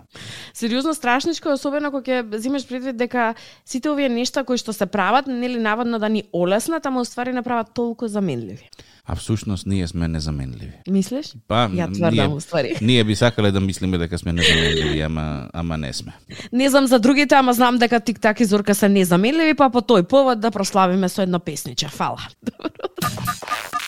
Сериозно 0.55 0.95
страшничко, 0.95 1.49
е, 1.49 1.53
особено 1.53 1.91
кога 1.91 2.23
ќе 2.23 2.37
земеш 2.41 2.65
предвид 2.67 2.97
дека 2.97 3.35
сите 3.65 3.91
овие 3.93 4.09
нешта 4.09 4.45
кои 4.45 4.57
што 4.57 4.73
се 4.73 4.87
прават, 4.87 5.29
нели 5.29 5.61
наводно 5.61 5.99
да 5.99 6.09
ни 6.09 6.25
олеснат, 6.33 6.87
ама 6.87 7.01
уствари 7.01 7.33
направат 7.33 7.75
толку 7.75 8.09
заменливи. 8.09 8.71
А 9.07 9.15
всушност 9.15 9.67
ние 9.67 9.89
сме 9.89 10.09
незаменливи. 10.09 10.73
Мислиш? 10.89 11.35
Па, 11.49 11.69
Ја 11.69 11.93
тврдам 11.93 12.15
ние, 12.15 12.37
уствари. 12.37 12.77
ние 12.81 13.05
би 13.05 13.17
сакале 13.17 13.53
да 13.53 13.61
мислиме 13.61 13.99
дека 13.99 14.19
сме 14.19 14.33
незаменливи, 14.33 15.01
ама, 15.01 15.49
ама 15.53 15.77
не 15.77 15.93
сме. 15.93 16.17
Не 16.53 16.71
знам 16.71 16.87
за 16.87 16.99
другите, 16.99 17.35
ама 17.35 17.53
знам 17.53 17.79
дека 17.79 18.01
тик-так 18.01 18.41
и 18.41 18.45
Зорка 18.45 18.75
се 18.75 18.89
незаменливи, 18.89 19.55
па 19.55 19.69
по 19.69 19.85
тој 19.85 20.09
повод 20.09 20.41
да 20.41 20.51
прославиме 20.51 21.09
со 21.09 21.23
едно 21.23 21.39
песниче. 21.39 21.89
Фала. 21.89 22.25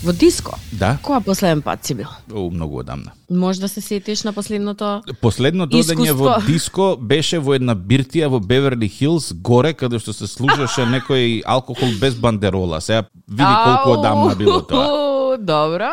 Во 0.00 0.14
диско, 0.16 0.56
Да? 0.72 0.94
која 1.04 1.20
последен 1.20 1.60
пат 1.62 1.84
си 1.84 1.94
бил? 1.94 2.06
О, 2.32 2.48
многу 2.50 2.78
одамна. 2.80 3.12
Може 3.30 3.60
да 3.60 3.68
се 3.68 3.80
сетиш 3.80 4.22
на 4.22 4.32
последното 4.32 5.02
Последно 5.20 5.66
додење 5.66 6.12
во 6.16 6.38
диско 6.46 6.96
беше 6.96 7.38
во 7.38 7.52
една 7.54 7.74
биртија 7.76 8.30
во 8.32 8.40
Беверли 8.40 8.88
Хилс, 8.88 9.32
горе 9.32 9.74
каде 9.74 9.98
што 10.00 10.12
се 10.16 10.26
служеше 10.26 10.88
некој 10.88 11.42
алкохол 11.44 11.92
без 12.00 12.14
бандерола. 12.14 12.80
Сега 12.80 13.02
види 13.28 13.54
колку 13.64 14.00
одамна 14.00 14.34
било 14.36 14.62
тоа. 14.62 15.36
Добро. 15.38 15.92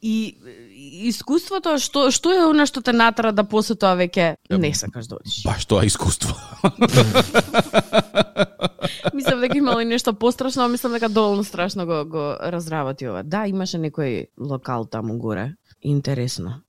И 0.00 0.36
и 0.74 1.08
искуството 1.08 1.76
што 1.78 2.10
што 2.10 2.32
е 2.32 2.48
она 2.48 2.64
што 2.66 2.80
те 2.80 2.92
натера 2.96 3.32
да 3.32 3.44
после 3.44 3.74
тоа 3.76 3.92
веќе 3.96 4.36
не 4.56 4.72
сакаш 4.74 5.06
да 5.06 5.16
одиш. 5.20 5.42
Баш 5.44 5.64
тоа 5.68 5.84
искуство. 5.84 6.32
Мислам 9.14 9.40
дека 9.40 9.58
имало 9.58 9.82
и 9.82 9.84
нешто 9.84 10.14
пострашно, 10.14 10.64
а 10.64 10.68
мислам 10.68 10.92
дека 10.92 11.08
доволно 11.08 11.44
страшно 11.44 11.86
го 11.86 12.04
го 12.04 12.36
разработи 12.40 13.06
ова. 13.06 13.22
Да, 13.22 13.46
имаше 13.46 13.78
некој 13.78 14.28
локал 14.38 14.86
таму 14.86 15.18
горе. 15.18 15.56
Интересно. 15.84 16.60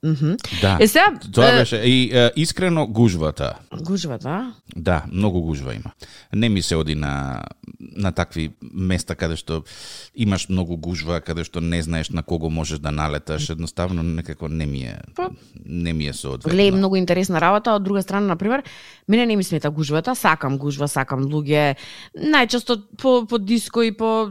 Да. 0.61 0.77
Е 0.79 0.87
сега 0.87 1.19
Тоа 1.33 1.51
беше 1.51 1.75
и 1.75 2.17
е, 2.17 2.31
искрено 2.35 2.87
гужвата. 2.87 3.53
гужвата, 3.81 4.53
Да, 4.75 5.03
многу 5.11 5.41
гужва 5.41 5.75
има. 5.75 5.91
Не 6.33 6.49
ми 6.49 6.61
се 6.61 6.75
оди 6.75 6.95
на 6.95 7.43
на 7.95 8.11
такви 8.11 8.51
места 8.73 9.15
каде 9.15 9.35
што 9.35 9.63
имаш 10.15 10.49
многу 10.49 10.77
гужва, 10.77 11.21
каде 11.21 11.43
што 11.43 11.61
не 11.61 11.81
знаеш 11.81 12.09
на 12.09 12.23
кого 12.23 12.49
можеш 12.49 12.79
да 12.79 12.91
налеташ, 12.91 13.49
едноставно 13.49 14.03
некако 14.03 14.47
не 14.47 14.65
ми 14.65 14.79
е 14.79 14.97
Па. 15.15 15.29
не 15.65 15.93
ми 15.93 16.07
е 16.07 16.13
соодветно. 16.13 16.51
Глеј, 16.51 16.71
многу 16.71 16.95
интересна 16.95 17.41
работа, 17.41 17.75
од 17.75 17.83
друга 17.83 18.01
страна, 18.01 18.27
на 18.27 18.35
пример, 18.35 18.63
мене 19.07 19.25
не 19.25 19.35
ми 19.35 19.43
смета 19.43 19.69
гужвата, 19.69 20.15
сакам 20.15 20.57
гужва, 20.57 20.87
сакам 20.87 21.25
луѓе. 21.25 21.75
Најчесто 22.17 22.81
по, 22.97 23.25
по 23.27 23.37
диско 23.37 23.83
и 23.83 23.91
по 23.91 24.27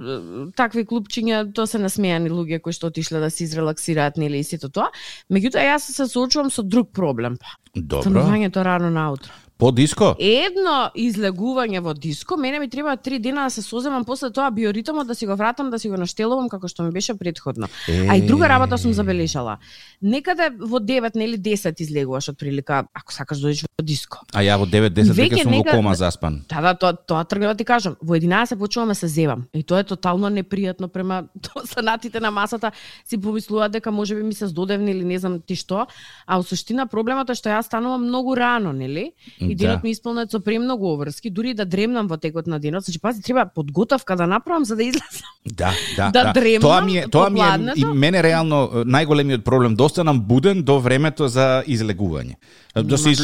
такви 0.56 0.84
клубчиња, 0.84 1.52
тоа 1.54 1.66
се 1.66 1.78
насмејани 1.78 2.30
луѓе 2.30 2.60
кои 2.60 2.72
што 2.72 2.92
отишле 2.92 3.20
да 3.20 3.30
се 3.30 3.44
изрелаксираат, 3.44 4.16
нели, 4.16 4.38
и 4.38 4.44
сето 4.44 4.68
тоа. 4.74 4.90
Меѓутоа, 5.32 5.64
јас 5.70 5.88
се 5.94 6.08
соочувам 6.10 6.50
со 6.50 6.62
друг 6.62 6.92
проблем. 6.92 7.38
Добро. 7.74 8.04
Станувањето 8.04 8.62
рано 8.64 8.90
наутро. 8.90 9.32
По 9.56 9.70
диско? 9.70 10.16
Едно 10.18 10.88
излегување 10.98 11.78
во 11.80 11.92
диско, 11.94 12.36
мене 12.36 12.58
ми 12.58 12.66
треба 12.70 12.96
три 12.96 13.20
дена 13.22 13.44
да 13.46 13.50
се 13.54 13.62
соземам 13.62 14.04
после 14.04 14.32
тоа 14.34 14.50
биоритмот 14.50 15.06
да 15.06 15.14
си 15.14 15.26
го 15.26 15.36
вратам, 15.36 15.70
да 15.70 15.78
си 15.78 15.88
го 15.88 15.96
наштелувам 15.96 16.48
како 16.50 16.68
што 16.68 16.82
ми 16.82 16.90
беше 16.90 17.14
предходно. 17.14 17.68
А 18.08 18.16
и 18.16 18.26
друга 18.26 18.48
работа 18.50 18.78
сум 18.78 18.92
забележала. 18.92 19.58
Некаде 20.02 20.50
во 20.58 20.82
9 20.82 21.14
нели 21.14 21.38
10 21.38 21.80
излегуваш 21.80 22.28
од 22.34 22.38
прилика, 22.38 22.84
ако 22.92 23.14
сакаш 23.14 23.38
да 23.38 23.48
одиш 23.48 23.62
во 23.62 23.70
диско. 23.82 24.18
А 24.32 24.38
ја 24.38 24.54
во 24.56 24.66
9-10 24.66 25.12
Веќе 25.12 25.42
сум 25.42 25.52
во 25.52 25.58
нека- 25.58 25.70
кома 25.72 25.94
заспан. 25.94 26.42
Да, 26.48 26.60
да, 26.60 26.74
тоа, 26.74 26.92
тоа 26.94 27.24
тргнав 27.24 27.50
да 27.50 27.54
ти 27.54 27.64
кажам. 27.64 27.96
Во 28.00 28.14
11 28.14 28.56
почувам 28.56 28.88
да 28.88 28.94
се 28.94 29.08
зевам. 29.08 29.44
И 29.54 29.62
тоа 29.62 29.80
е 29.80 29.84
тотално 29.84 30.28
непријатно 30.28 30.86
према 30.86 31.24
санатите 31.66 32.20
на 32.20 32.30
масата. 32.30 32.70
Си 33.04 33.16
помислуваат 33.18 33.72
дека 33.72 33.90
можеби 33.90 34.22
ми 34.22 34.34
се 34.34 34.46
здодевни 34.46 34.90
или 34.90 35.04
не 35.04 35.18
знам 35.18 35.40
ти 35.40 35.56
што. 35.56 35.86
А 36.26 36.36
во 36.36 36.42
суштина 36.42 36.86
проблемот 36.86 37.30
е 37.30 37.34
што 37.34 37.48
јас 37.48 37.62
станувам 37.62 38.04
многу 38.04 38.36
рано, 38.36 38.72
нели? 38.72 39.12
И 39.40 39.54
денот 39.54 39.76
Да. 39.76 39.80
ми 39.84 39.90
исполнет 39.90 40.30
со 40.30 40.40
премногу 40.40 40.86
обврски, 40.86 41.30
дури 41.30 41.50
и 41.50 41.54
да 41.54 41.64
дремнам 41.64 42.06
во 42.06 42.16
текот 42.16 42.46
на 42.46 42.60
денот. 42.60 42.84
Значи, 42.84 43.00
пази, 43.00 43.22
треба 43.22 43.46
подготовка 43.46 44.16
да 44.16 44.26
направам 44.26 44.64
за 44.64 44.76
да 44.76 44.84
излезам. 44.84 45.28
Да, 45.46 45.72
да, 45.96 46.10
Да 46.10 46.32
дремнам 46.32 46.60
Тоа 46.60 46.80
ми 46.80 46.98
е, 46.98 47.08
тоа 47.08 47.30
ми 47.30 47.40
е 47.40 47.72
и 47.76 47.84
мене 47.84 48.22
реално 48.22 48.70
најголемиот 48.86 49.42
проблем 49.42 49.74
да 49.74 49.84
останам 49.84 50.20
буден 50.20 50.62
до 50.62 50.78
времето 50.78 51.28
за 51.28 51.62
излегување. 51.66 52.34
Да 52.74 52.98
се 52.98 53.08
Нема 53.08 53.18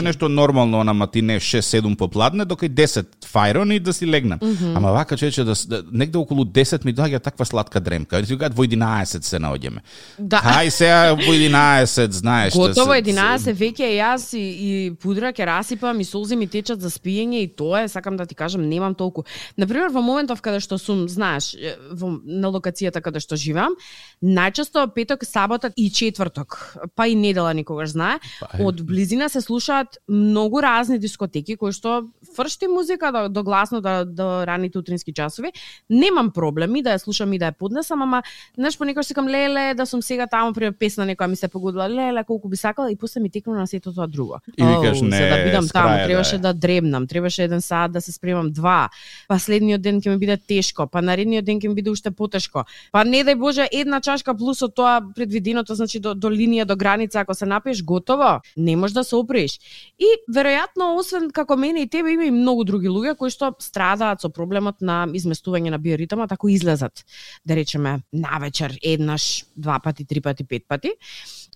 шанси. 0.00 0.04
нешто 0.04 0.28
нормално 0.28 0.84
на 0.84 0.94
матине 0.94 1.40
6-7 1.40 1.96
попладне, 1.96 2.44
дока 2.44 2.66
и 2.66 2.70
10 2.70 3.06
фајрон 3.26 3.74
и 3.74 3.80
да 3.80 3.92
си 3.92 4.06
легнам. 4.06 4.38
Ама 4.74 4.92
вака 4.92 5.16
човече 5.16 5.44
да, 5.44 5.54
да 5.66 5.82
негде 5.92 6.18
околу 6.18 6.44
10 6.44 6.84
ми 6.84 6.94
доаѓа 6.94 7.22
таква 7.22 7.44
сладка 7.46 7.80
дремка. 7.80 8.26
Си 8.26 8.38
кажат 8.38 8.56
во 8.56 8.64
11 8.64 9.20
се 9.22 9.36
наоѓаме. 9.38 9.78
Да. 10.18 10.40
Хај 10.40 10.68
сега 10.68 11.14
во 11.14 11.32
11, 11.32 12.10
знаеш. 12.10 12.52
да 12.52 12.58
Готово 12.58 12.92
се- 12.92 13.02
11 13.02 13.54
веќе 13.54 13.88
јас 13.96 14.36
и, 14.36 14.40
и 14.40 14.90
пудра 14.94 15.32
ќе 15.32 15.46
расипам 15.46 16.00
и 16.00 16.04
солзи 16.04 16.36
ми 16.36 16.46
течат 16.46 16.80
за 16.80 16.90
спиење 16.90 17.42
и 17.44 17.48
тоа 17.48 17.82
е, 17.82 17.88
сакам 17.88 18.16
да 18.16 18.26
ти 18.26 18.34
кажам, 18.34 18.68
немам 18.68 18.94
толку. 18.94 19.22
Например, 19.58 19.88
во 19.88 20.02
моментов 20.02 20.40
каде 20.42 20.60
што 20.60 20.78
сум, 20.78 21.08
знаеш, 21.08 21.56
во, 21.92 22.18
на 22.24 22.48
локацијата 22.48 23.00
каде 23.00 23.20
што 23.20 23.36
живеам, 23.36 23.74
најчесто 24.22 24.86
петок, 24.94 25.24
сабота 25.24 25.72
и 25.76 25.90
четврток, 25.90 26.76
па 26.94 27.06
и 27.06 27.14
недела 27.14 27.52
никогаш 27.54 27.90
знае, 27.90 28.18
Па 28.40 28.48
од 28.64 28.82
близина 28.82 29.28
се 29.28 29.40
слушаат 29.40 29.85
многу 30.08 30.62
разни 30.62 30.98
дискотеки 30.98 31.56
кои 31.56 31.72
што 31.72 32.08
фршти 32.36 32.66
музика 32.66 33.12
до, 33.12 33.28
до 33.28 33.42
гласно 33.42 33.80
до, 33.80 34.04
до 34.04 34.46
раните 34.46 34.78
утрински 34.78 35.12
часови. 35.12 35.52
Немам 35.90 36.30
проблеми 36.30 36.82
да 36.82 36.96
ја 36.96 37.02
слушам 37.02 37.32
и 37.32 37.38
да 37.38 37.52
ја 37.52 37.58
поднесам, 37.58 38.02
ама 38.02 38.22
знаеш 38.54 38.78
понекогаш 38.78 39.06
секам 39.06 39.28
леле 39.28 39.74
да 39.74 39.86
сум 39.86 40.02
сега 40.02 40.26
таму 40.26 40.52
при 40.54 40.72
песна 40.72 41.06
некоја 41.06 41.26
ми 41.26 41.36
се 41.36 41.48
погодила 41.48 41.88
леле 41.88 42.24
колку 42.24 42.48
би 42.48 42.56
сакала 42.56 42.90
и 42.92 42.96
после 42.96 43.20
ми 43.20 43.30
текна 43.30 43.54
на 43.54 43.66
сето 43.66 43.92
тоа 43.92 44.06
друго. 44.06 44.40
И 44.56 44.62
викаш, 44.62 45.02
Оу, 45.02 45.10
за 45.10 45.28
да 45.28 45.36
не, 45.36 45.44
бидам 45.44 45.68
таму, 45.68 45.96
да 45.96 46.06
требаше 46.06 46.38
да 46.38 46.54
дремнам, 46.54 47.06
требаше 47.06 47.44
еден 47.44 47.60
саат 47.60 47.92
да 47.92 48.00
се 48.00 48.12
спремам 48.12 48.52
два. 48.52 48.88
Па 49.28 49.38
следниот 49.38 49.80
ден 49.82 50.00
ќе 50.00 50.10
ми 50.10 50.18
биде 50.18 50.36
тешко, 50.36 50.86
па 50.86 51.02
наредниот 51.02 51.44
ден 51.44 51.60
ќе 51.60 51.68
ми 51.68 51.74
биде 51.74 51.90
уште 51.90 52.10
потешко. 52.10 52.64
Па 52.92 53.04
не 53.04 53.24
дај 53.24 53.38
Боже 53.38 53.68
една 53.72 54.00
чашка 54.00 54.34
плюс 54.34 54.62
од 54.62 54.74
тоа 54.74 55.00
предвиденото, 55.14 55.74
значи 55.74 56.00
до, 56.00 56.14
до 56.14 56.30
линија, 56.30 56.64
до 56.64 56.76
граница, 56.76 57.20
ако 57.20 57.34
се 57.34 57.46
напиеш 57.46 57.82
готово, 57.84 58.40
не 58.56 58.76
можеш 58.76 58.94
да 58.94 59.04
се 59.04 59.16
опреш. 59.16 59.58
И 59.98 60.08
веројатно 60.28 60.90
освен 60.98 61.30
како 61.30 61.56
мене 61.56 61.82
и 61.82 61.88
тебе 61.88 62.12
има 62.12 62.26
и 62.26 62.30
многу 62.30 62.64
други 62.64 62.88
луѓе 62.88 63.16
кои 63.16 63.30
што 63.32 63.54
страдаат 63.62 64.20
со 64.20 64.28
проблемот 64.28 64.80
на 64.80 65.04
изместување 65.08 65.72
на 65.72 65.78
биоритама 65.78 66.28
тако 66.28 66.48
излезат 66.52 67.04
да 67.44 67.56
речеме 67.56 68.02
навечер 68.12 68.76
еднаш, 68.82 69.46
два 69.56 69.78
пати, 69.80 70.04
три 70.04 70.20
пати, 70.20 70.44
пет 70.44 70.68
пати. 70.68 70.92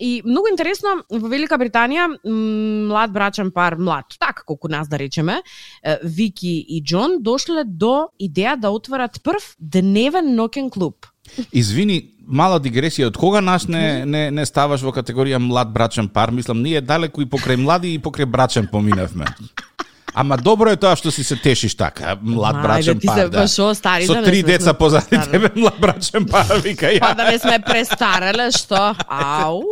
И 0.00 0.22
многу 0.24 0.48
интересно 0.48 1.02
во 1.10 1.28
Велика 1.28 1.58
Британија 1.60 2.08
млад 2.24 3.12
брачен 3.12 3.50
пар, 3.52 3.76
млад, 3.76 4.16
така 4.18 4.42
колку 4.46 4.68
нас 4.68 4.88
да 4.88 4.98
речеме, 4.98 5.42
Вики 6.02 6.56
и 6.60 6.82
Џон 6.82 7.20
дошле 7.22 7.64
до 7.64 8.08
идеја 8.20 8.56
да 8.56 8.70
отворат 8.70 9.20
прв 9.22 9.54
дневен 9.58 10.34
нокен 10.34 10.70
клуб. 10.70 11.06
Извини, 11.52 12.02
мала 12.26 12.60
дигресија, 12.60 13.10
од 13.10 13.16
кога 13.18 13.40
нас 13.40 13.66
не, 13.68 14.04
не, 14.06 14.28
не 14.30 14.46
ставаш 14.46 14.84
во 14.86 14.92
категорија 14.94 15.40
млад 15.42 15.72
брачен 15.72 16.08
пар? 16.08 16.30
Мислам, 16.30 16.62
ние 16.62 16.80
далеку 16.80 17.22
и 17.22 17.28
покрај 17.28 17.58
млади 17.60 17.94
и 17.94 17.98
покрај 18.02 18.26
брачен 18.26 18.68
поминавме. 18.70 19.26
Ама 20.14 20.36
добро 20.36 20.72
е 20.74 20.76
тоа 20.76 20.96
што 20.98 21.12
си 21.14 21.22
се 21.24 21.36
тешиш 21.38 21.76
така, 21.78 22.16
млад 22.22 22.56
Ма, 22.56 22.62
брачен 22.62 22.98
ти 22.98 23.06
пар, 23.06 23.18
се, 23.18 23.28
да. 23.28 23.46
Шо, 23.48 23.74
стари, 23.74 24.06
Со 24.06 24.14
да 24.14 24.24
три 24.24 24.42
деца 24.42 24.74
позади 24.74 25.18
тебе, 25.30 25.50
млад 25.56 25.78
брачен 25.80 26.26
пар, 26.26 26.58
вика 26.64 26.90
ја. 26.90 27.00
Па 27.00 27.14
да 27.14 27.30
не 27.30 27.38
сме 27.38 27.58
престареле, 27.62 28.50
што? 28.50 28.94
Ау. 29.06 29.62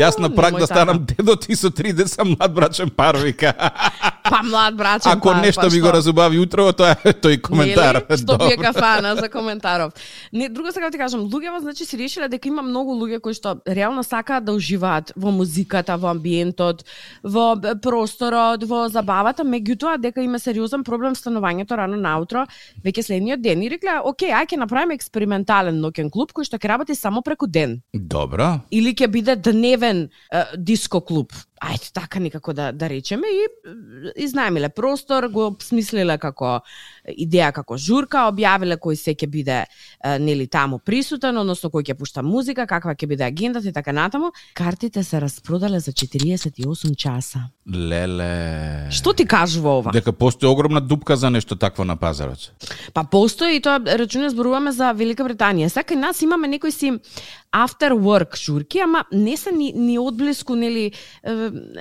Јас 0.00 0.18
на 0.20 0.32
прак 0.32 0.56
да 0.56 0.66
станам 0.66 1.04
дедо, 1.04 1.36
ти 1.36 1.56
со 1.56 1.70
три 1.70 1.92
деца 1.92 2.24
млад 2.24 2.54
брачен 2.54 2.90
пар, 2.90 3.20
вика. 3.20 3.52
Па 4.30 4.42
млад 4.42 4.76
брачен 4.76 5.12
Ако 5.12 5.28
пар, 5.28 5.40
нешто 5.42 5.60
па 5.60 5.70
ми 5.70 5.80
го 5.80 5.86
што? 5.88 5.96
разубави 5.96 6.38
утро, 6.38 6.72
тоа 6.72 6.96
е 7.04 7.12
тој 7.12 7.40
коментар. 7.40 8.02
Нели? 8.08 8.18
Што 8.22 8.38
пие 8.38 8.56
кафана 8.56 9.14
за 9.16 9.28
коментаров. 9.28 9.92
Не, 10.32 10.48
друго 10.48 10.72
сега 10.72 10.90
ти 10.90 10.98
кажам, 10.98 11.26
луѓето 11.30 11.60
значи 11.60 11.84
си 11.84 11.98
решиле 11.98 12.28
дека 12.28 12.48
има 12.48 12.62
многу 12.62 12.94
луѓе 12.94 13.20
кои 13.20 13.34
што 13.34 13.56
реално 13.66 14.02
сакаат 14.04 14.44
да 14.44 14.52
уживаат 14.52 15.12
во 15.16 15.30
музиката, 15.30 15.96
во 15.96 16.10
амбиентот, 16.10 16.84
во 17.22 17.56
просторот, 17.82 18.64
во 18.64 18.88
забавата, 18.88 19.44
меѓутоа 19.44 19.98
дека 19.98 20.20
има 20.22 20.38
сериозен 20.38 20.84
проблем 20.84 21.14
станувањето 21.14 21.76
рано 21.76 21.96
наутро, 21.96 22.46
веќе 22.84 23.02
следниот 23.02 23.40
ден. 23.42 23.62
И 23.62 23.70
рекле, 23.70 24.00
окей, 24.02 24.30
ај 24.30 24.46
ќе 24.52 24.60
направиме 24.62 24.94
експериментален 24.94 25.80
ноќен 25.82 26.10
клуб 26.10 26.32
кој 26.36 26.44
што 26.48 26.58
ќе 26.58 26.68
работи 26.68 26.94
само 26.94 27.22
преку 27.22 27.46
ден 27.46 27.80
Добро. 27.92 28.60
или 28.70 28.94
ќе 28.94 29.08
биде 29.08 29.36
дневен 29.36 30.08
е, 30.32 30.44
диско 30.56 31.00
клуб. 31.00 31.32
ajde, 31.60 31.84
tako 31.92 32.18
nekako 32.18 32.52
da, 32.52 32.72
da 32.72 32.86
rečem, 32.86 33.20
i 33.20 33.68
eh, 33.68 34.12
iznajmile 34.16 34.68
prostor, 34.68 35.28
go 35.28 35.46
obsmislile 35.46 36.18
kako 36.18 36.60
идеја 37.08 37.52
како 37.52 37.76
журка, 37.78 38.26
објавиле 38.30 38.78
кој 38.82 38.96
се 38.98 39.14
ќе 39.14 39.28
биде 39.30 39.58
нели 40.20 40.46
таму 40.46 40.78
присутен, 40.78 41.36
односно 41.38 41.70
кој 41.70 41.90
ќе 41.90 41.98
пушта 41.98 42.22
музика, 42.22 42.66
каква 42.66 42.94
ќе 42.94 43.06
биде 43.06 43.24
агендата 43.24 43.68
и 43.68 43.72
така 43.72 43.92
натаму. 43.92 44.32
Картите 44.54 45.04
се 45.04 45.20
распродале 45.20 45.80
за 45.80 45.92
48 45.92 46.96
часа. 46.96 47.48
Леле. 47.66 48.86
Што 48.94 49.12
ти 49.12 49.26
кажува 49.26 49.78
ова? 49.80 49.92
Дека 49.92 50.12
постои 50.12 50.48
огромна 50.48 50.80
дупка 50.80 51.16
за 51.16 51.30
нешто 51.30 51.56
такво 51.56 51.84
на 51.84 51.96
пазарот. 51.96 52.52
Па 52.94 53.04
постои 53.04 53.56
и 53.56 53.60
тоа 53.60 53.80
рачуне 53.98 54.30
зборуваме 54.30 54.72
за 54.72 54.92
Велика 54.92 55.26
Британија. 55.26 55.68
Сега 55.68 55.90
кај 55.90 55.98
нас 55.98 56.22
имаме 56.22 56.48
некои 56.48 56.70
си 56.70 56.94
after 57.56 57.90
work 57.92 58.36
журки, 58.36 58.78
ама 58.78 59.04
не 59.12 59.36
се 59.36 59.52
ни, 59.52 59.72
ни 59.72 59.98
одблиску 59.98 60.54
нели 60.54 60.90
е, 60.90 61.34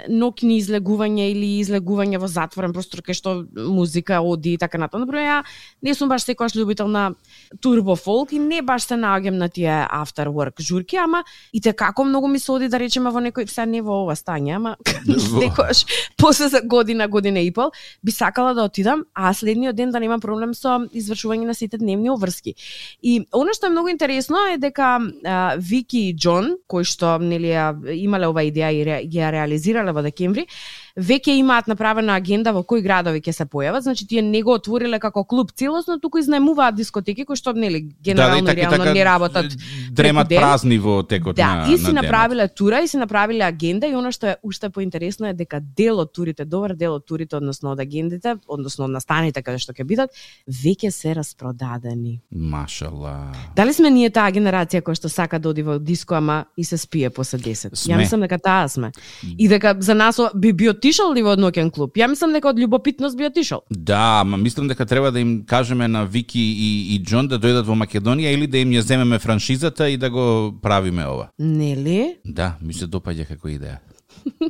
ноќни 0.10 0.58
излегување 0.62 1.30
или 1.34 1.50
излегување 1.60 2.20
во 2.22 2.30
затворен 2.32 2.74
простор 2.74 3.04
кај 3.06 3.18
што 3.18 3.36
музика 3.54 4.22
оди 4.24 4.56
и 4.56 4.62
така 4.62 4.80
натаму. 4.82 5.06
Например, 5.16 5.44
ја 5.44 5.44
не 5.82 5.94
сум 5.94 6.10
баш 6.10 6.26
секогаш 6.26 6.56
љубител 6.56 6.88
на 6.90 7.14
турбо 7.62 7.96
фолк 7.96 8.34
и 8.34 8.40
не 8.40 8.62
баш 8.62 8.88
се 8.88 8.96
наоѓам 8.98 9.38
на 9.38 9.50
тие 9.50 9.88
after 9.94 10.28
work 10.28 10.60
журки, 10.60 10.98
ама 10.98 11.24
и 11.54 11.62
те 11.62 11.74
како 11.74 12.04
многу 12.04 12.28
ми 12.28 12.40
се 12.40 12.52
оди 12.52 12.68
да 12.68 12.80
речеме 12.80 13.12
во 13.12 13.22
некој 13.22 13.48
сега 13.48 13.66
не 13.66 13.82
во 13.82 14.04
ова 14.04 14.16
стање, 14.16 14.56
ама 14.56 14.76
секогаш 15.40 15.86
после 16.18 16.50
за 16.50 16.62
година, 16.62 17.08
година 17.08 17.40
и 17.40 17.52
пол 17.54 17.72
би 18.04 18.12
сакала 18.12 18.54
да 18.54 18.66
отидам, 18.66 19.06
а 19.14 19.34
следниот 19.34 19.76
ден 19.76 19.92
да 19.92 20.00
немам 20.00 20.22
проблем 20.22 20.54
со 20.54 20.80
извршување 20.92 21.46
на 21.46 21.54
сите 21.54 21.78
дневни 21.78 22.10
обврски. 22.10 22.56
И 23.02 23.26
она 23.32 23.54
што 23.54 23.68
е 23.68 23.76
многу 23.76 23.94
интересно 23.94 24.38
е 24.52 24.58
дека 24.58 25.00
а, 25.00 25.56
Вики 25.58 26.10
и 26.10 26.16
Џон, 26.16 26.58
кои 26.68 26.84
што 26.84 27.18
нели 27.20 27.54
имале 28.02 28.28
ова 28.28 28.44
идеја 28.44 28.74
и 28.74 28.84
ре, 28.84 29.00
ја 29.06 29.32
реализирале 29.32 29.94
во 29.94 30.02
декември, 30.02 30.48
веќе 30.96 31.36
имаат 31.36 31.68
направена 31.68 32.16
агенда 32.16 32.54
во 32.56 32.64
кои 32.64 32.82
градови 32.82 33.20
ќе 33.20 33.34
се 33.36 33.46
појават, 33.46 33.84
значи 33.84 34.08
тие 34.08 34.22
не 34.24 34.42
го 34.44 34.54
отвориле 34.56 35.00
како 35.00 35.26
клуб 35.28 35.52
целосно, 35.52 36.00
туку 36.00 36.22
изнаемуваат 36.22 36.76
дискотеки 36.76 37.26
кои 37.26 37.36
што 37.36 37.52
нели 37.54 37.82
генерално 38.04 38.48
така 38.48 38.62
и 38.62 38.64
реално 38.64 38.94
не 38.94 39.06
работат 39.06 39.58
Дремат 39.92 40.30
празни 40.30 40.78
во 40.80 41.04
текот 41.04 41.36
Да, 41.36 41.66
на 41.66 41.74
и 41.74 41.78
си 41.78 41.92
на 41.92 42.02
направиле 42.02 42.48
тура 42.48 42.80
и 42.82 42.88
си 42.88 42.98
направиле 42.98 43.44
агенда 43.44 43.88
и 43.88 43.96
она 43.96 44.12
што 44.12 44.28
е 44.28 44.36
уште 44.44 44.70
поинтересно 44.70 45.28
е 45.28 45.34
дека 45.34 45.60
дел 45.60 46.00
од 46.00 46.14
турите, 46.14 46.46
добар 46.46 46.76
дел 46.76 46.96
од 46.96 47.06
турите, 47.06 47.36
односно 47.36 47.76
од 47.76 47.80
агендите, 47.80 48.38
односно 48.48 48.86
од 48.86 48.96
настаните 48.96 49.44
каде 49.44 49.60
што 49.60 49.76
ќе 49.76 49.84
бидат, 49.84 50.16
веќе 50.48 50.92
се 50.92 51.14
распродадени. 51.16 52.22
Машала. 52.32 53.34
Дали 53.56 53.74
сме 53.74 53.92
ние 53.92 54.10
таа 54.10 54.32
генерација 54.32 54.80
која 54.82 54.96
што 54.96 55.12
сака 55.12 55.40
да 55.40 55.50
оди 55.52 55.66
во 55.66 55.78
диско, 55.80 56.16
ама 56.16 56.46
и 56.58 56.64
се 56.64 56.78
спие 56.78 57.10
после 57.10 57.40
10? 57.40 57.76
Сме. 57.76 57.94
Ја 57.94 58.00
мислам 58.00 58.24
дека 58.24 58.40
таа 58.40 58.70
сме. 58.70 58.92
И 59.38 59.48
дека 59.52 59.76
за 59.80 59.96
нас 59.96 60.20
би 60.36 60.54
би 60.54 60.70
отишол 60.86 61.16
ли 61.18 61.24
во 61.26 61.34
ноќен 61.34 61.72
клуб? 61.74 61.96
Ја 61.98 62.06
мислам 62.12 62.34
дека 62.36 62.52
од 62.52 62.60
љубопитност 62.62 63.18
би 63.18 63.26
отишол. 63.26 63.64
Да, 63.70 64.22
ама 64.22 64.38
мислам 64.38 64.68
дека 64.70 64.86
треба 64.86 65.12
да 65.12 65.20
им 65.20 65.44
кажеме 65.46 65.88
на 65.88 66.06
Вики 66.06 66.40
и, 66.40 66.96
и 66.96 67.00
Џон 67.02 67.28
да 67.28 67.40
дојдат 67.42 67.66
во 67.66 67.74
Македонија 67.74 68.34
или 68.36 68.46
да 68.48 68.62
им 68.62 68.76
ја 68.76 68.86
земеме 68.86 69.20
франшизата 69.20 69.90
и 69.90 69.98
да 69.98 70.10
го 70.10 70.54
правиме 70.62 71.08
ова. 71.08 71.30
Нели? 71.40 72.18
Да, 72.26 72.58
ми 72.62 72.74
се 72.74 72.86
допаѓа 72.86 73.26
како 73.26 73.50
идеја. 73.50 73.82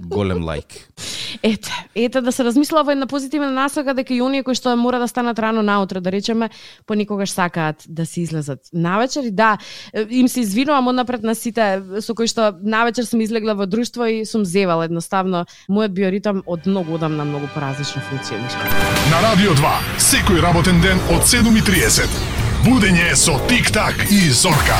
Голем 0.06 0.44
лайк. 0.44 0.66
Ете, 1.44 1.72
ете 1.96 2.22
да 2.22 2.32
се 2.32 2.44
размислува 2.44 2.84
во 2.84 2.92
една 2.92 3.08
позитивна 3.08 3.52
насока 3.52 3.94
дека 3.94 4.14
и 4.14 4.22
оние 4.22 4.44
кои 4.44 4.56
што 4.56 4.76
мора 4.80 5.00
да 5.00 5.08
станат 5.08 5.40
рано 5.40 5.64
наутро, 5.64 6.02
да 6.02 6.12
речеме, 6.12 6.50
понекогаш 6.86 7.30
сакаат 7.30 7.84
да 7.88 8.06
се 8.06 8.22
излезат 8.22 8.60
навечер 8.74 9.24
и 9.24 9.32
да, 9.32 9.58
им 10.10 10.28
се 10.28 10.42
извинувам 10.42 10.88
однапред 10.88 11.24
на 11.24 11.36
сите 11.36 11.84
со 12.02 12.16
кои 12.16 12.28
што 12.28 12.54
навечер 12.62 13.06
сум 13.06 13.22
излегла 13.22 13.56
во 13.56 13.66
друштво 13.66 14.06
и 14.06 14.26
сум 14.26 14.46
зевала 14.46 14.86
едноставно 14.86 15.46
мојот 15.70 15.94
биоритам 15.94 16.44
од 16.46 16.66
многу 16.66 16.96
одамна 16.96 17.26
многу 17.26 17.48
поразлично 17.54 18.02
функционира. 18.10 18.72
На 19.12 19.22
Радио 19.22 19.54
2, 19.54 19.76
секој 20.00 20.42
работен 20.42 20.82
ден 20.82 21.02
од 21.12 21.28
7.30. 21.28 22.08
Будење 22.66 23.12
со 23.16 23.38
Тик-так 23.50 24.08
и 24.10 24.30
Зорка. 24.32 24.80